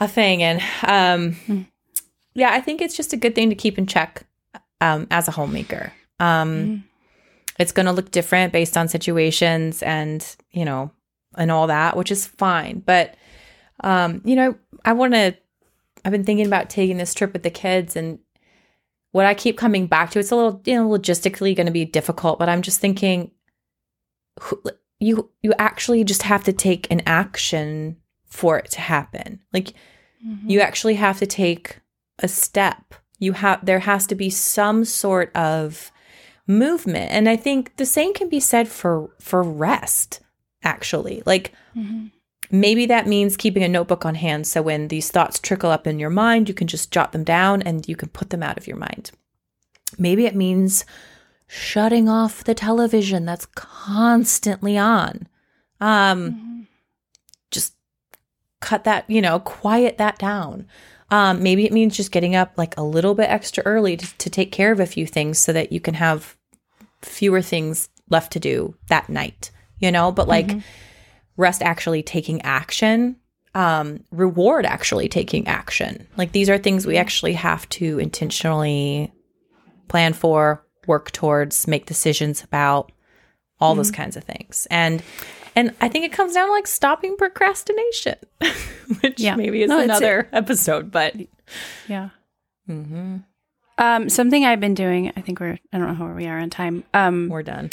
[0.00, 1.66] a thing, and um, Mm.
[2.34, 4.24] yeah, I think it's just a good thing to keep in check
[4.80, 5.92] um, as a homemaker.
[6.20, 6.82] Um, Mhm.
[7.58, 10.92] it's going to look different based on situations and you know
[11.36, 13.16] and all that which is fine but
[13.84, 14.54] um you know
[14.84, 15.36] i want to
[16.04, 18.18] i've been thinking about taking this trip with the kids and
[19.12, 21.84] what i keep coming back to it's a little you know logistically going to be
[21.84, 23.30] difficult but i'm just thinking
[25.00, 29.40] you you actually just have to take an action for it to happen.
[29.52, 29.72] Like
[30.26, 30.50] Mm-hmm.
[30.50, 31.78] you actually have to take
[32.18, 32.94] a step.
[33.20, 35.92] You have there has to be some sort of
[36.48, 37.12] movement.
[37.12, 40.20] And i think the same can be said for for rest
[40.64, 41.22] actually.
[41.24, 42.10] Like Mhm.
[42.50, 46.00] maybe that means keeping a notebook on hand so when these thoughts trickle up in
[46.00, 48.66] your mind you can just jot them down and you can put them out of
[48.66, 49.12] your mind.
[49.98, 50.84] Maybe it means
[51.48, 55.26] shutting off the television that's constantly on
[55.80, 56.66] um Mhm.
[57.50, 57.74] just
[58.60, 60.66] cut that, you know, quiet that down.
[61.10, 64.28] Um, maybe it means just getting up like a little bit extra early to, to
[64.28, 66.36] take care of a few things so that you can have
[67.00, 70.12] fewer things left to do that night, you know?
[70.12, 70.58] But like Mm-hmm.
[71.38, 73.16] rest actually taking action,
[73.54, 76.06] um, reward actually taking action.
[76.16, 79.12] Like these are things we actually have to intentionally
[79.86, 82.90] plan for, work towards, make decisions about,
[83.60, 84.02] all those Mm-hmm.
[84.02, 84.66] kinds of things.
[84.70, 85.02] And
[85.56, 88.14] and I think it comes down to like stopping procrastination,
[89.00, 89.34] which Yeah.
[89.36, 91.14] maybe is No, another episode, but
[91.88, 92.10] Yeah.
[92.68, 93.16] Mm-hmm.
[93.78, 96.50] Um, something I've been doing, I think we're, I don't know where we are on
[96.50, 96.84] time.
[96.94, 97.70] Um, we're done.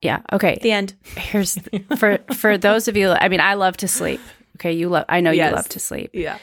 [0.00, 0.20] yeah.
[0.32, 0.58] Okay.
[0.62, 0.94] The end.
[1.16, 1.56] Here's
[1.96, 4.20] for, for those of you, I mean, I love to sleep.
[4.56, 4.72] Okay.
[4.72, 5.50] You love, I know Yes.
[5.50, 6.10] you love to sleep.
[6.14, 6.38] Yeah.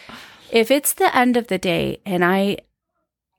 [0.52, 2.58] If it's the end of the day and I,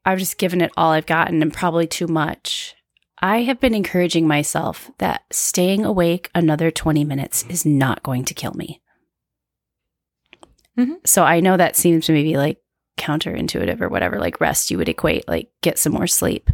[0.06, 2.74] I've just given it all I've gotten and probably too much,
[3.18, 8.34] I have been encouraging myself that staying awake another 20 minutes is not going to
[8.34, 8.80] kill me.
[10.78, 11.06] Mhm.
[11.06, 12.58] So I know that seems maybe like
[12.98, 16.50] counterintuitive or whatever, like rest you would equate, like get some more sleep.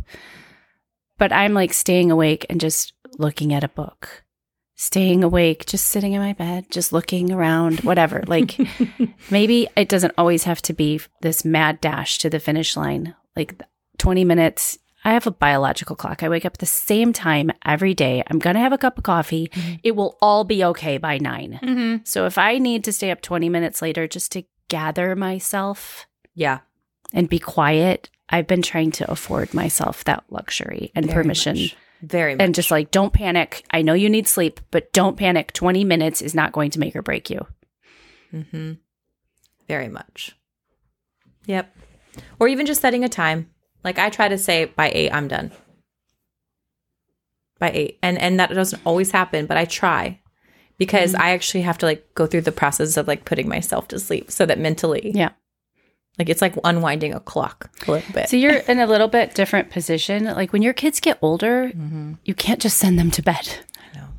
[1.19, 4.25] But I'm like staying awake and just looking at a book,
[4.77, 8.23] staying awake, just sitting in my bed, just looking around, whatever.
[8.27, 8.57] Like
[9.31, 13.61] maybe it doesn't always have to be this mad dash to the finish line, like
[13.99, 14.79] 20 minutes.
[15.05, 16.23] I have a biological clock.
[16.23, 18.23] I wake up at the same time every day.
[18.29, 19.51] I'm going to have a cup of coffee.
[19.83, 21.59] It will all be okay by 9.
[21.63, 21.97] mm-hmm.
[22.05, 26.61] So if I need to stay up 20 minutes later just to gather myself Yeah.
[27.13, 31.57] and be quiet, I've been trying to afford myself that luxury and Very permission.
[31.57, 31.77] much.
[32.01, 32.45] Very much.
[32.45, 33.65] And just like, don't panic.
[33.73, 35.53] I know you need sleep, but don't panic.
[35.53, 37.45] 20 minutes is not going to make or break you.
[38.33, 38.73] mm-hmm.
[39.69, 40.37] Very much.
[41.47, 41.77] Yep.
[42.39, 43.49] Or even just setting a time.
[43.85, 45.51] Like I try to say by eight, I'm done.
[47.59, 47.99] By eight.
[48.03, 50.21] And and that doesn't always happen, but I try.
[50.79, 54.01] Because I actually have to like go through the process of like putting myself to
[54.01, 55.31] sleep so that mentally Yeah.
[56.19, 58.29] like it's like unwinding a clock a little bit.
[58.29, 60.25] So you're in a little bit different position.
[60.25, 62.15] Like when your kids get older, mm-hmm.
[62.25, 63.59] you can't just send them to bed.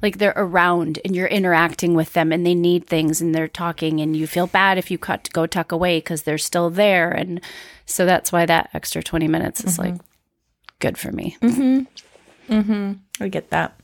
[0.03, 4.01] Like they're around and you're interacting with them and they need things and they're talking
[4.01, 7.09] and you feel bad if you cut go tuck away because they're still there.
[7.09, 7.41] And
[7.85, 9.95] so that's why that extra 20 minutes is like
[10.79, 11.37] good for me.
[11.41, 12.53] Mm-hmm.
[12.53, 13.79] mm-hmm I get that.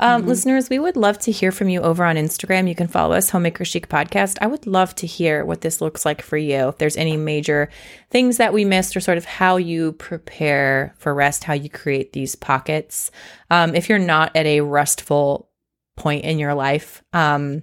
[0.00, 2.68] Um, Listeners, we would love to hear from you over on Instagram.
[2.68, 4.36] You can follow us, Homemaker Chic Podcast.
[4.40, 6.68] I would love to hear what this looks like for you.
[6.68, 7.70] If there's any major
[8.10, 12.12] things that we missed, or sort of how you prepare for rest, how you create
[12.12, 13.10] these pockets.
[13.50, 15.48] Um, if you're not at a restful
[15.96, 17.62] point in your life, um,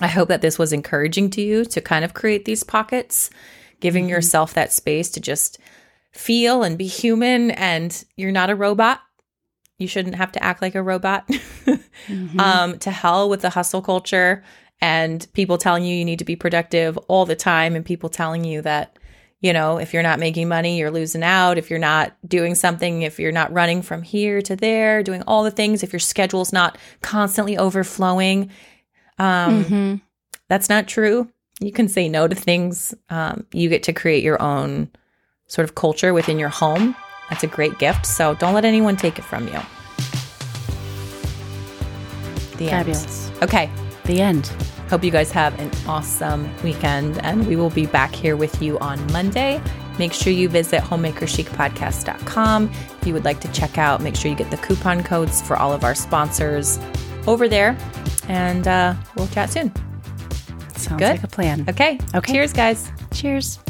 [0.00, 3.30] I hope that this was encouraging to you to kind of create these pockets,
[3.80, 5.58] giving yourself that space to just
[6.12, 9.00] feel and be human, and you're not a robot.
[9.78, 11.28] You shouldn't have to act like a robot.
[12.08, 12.40] Mhm.
[12.40, 14.42] um, to hell with the hustle culture
[14.80, 18.42] and people telling you you need to be productive all the time, and people telling
[18.44, 18.98] you that,
[19.42, 21.58] you know, if you're not making money, you're losing out.
[21.58, 25.42] If you're not doing something, if you're not running from here to there, doing all
[25.42, 28.50] the things, if your schedule's not constantly overflowing,
[29.18, 30.00] um, Mhm.
[30.48, 31.28] that's not true.
[31.60, 32.94] You can say no to things.
[33.10, 34.88] Um, you get to create your own
[35.48, 36.94] sort of culture within your home.
[37.28, 38.06] That's a great gift.
[38.06, 39.60] So don't let anyone take it from you.
[42.58, 43.06] The end.
[43.42, 43.70] Okay.
[44.04, 44.50] The end.
[44.92, 48.78] Hope you guys have an awesome weekend, and we will be back here with you
[48.80, 49.58] on Monday.
[49.98, 52.70] Make sure you visit homemakerchicpodcast.com.
[53.00, 55.56] If you would like to check out, make sure you get the coupon codes for
[55.56, 56.78] all of our sponsors
[57.26, 57.74] over there,
[58.28, 59.72] and uh, we'll chat soon.
[60.76, 61.12] Sounds Good.
[61.12, 61.64] like a plan.
[61.70, 61.98] Okay.
[62.14, 62.30] Okay.
[62.30, 62.92] Cheers, guys.
[63.14, 63.60] Cheers.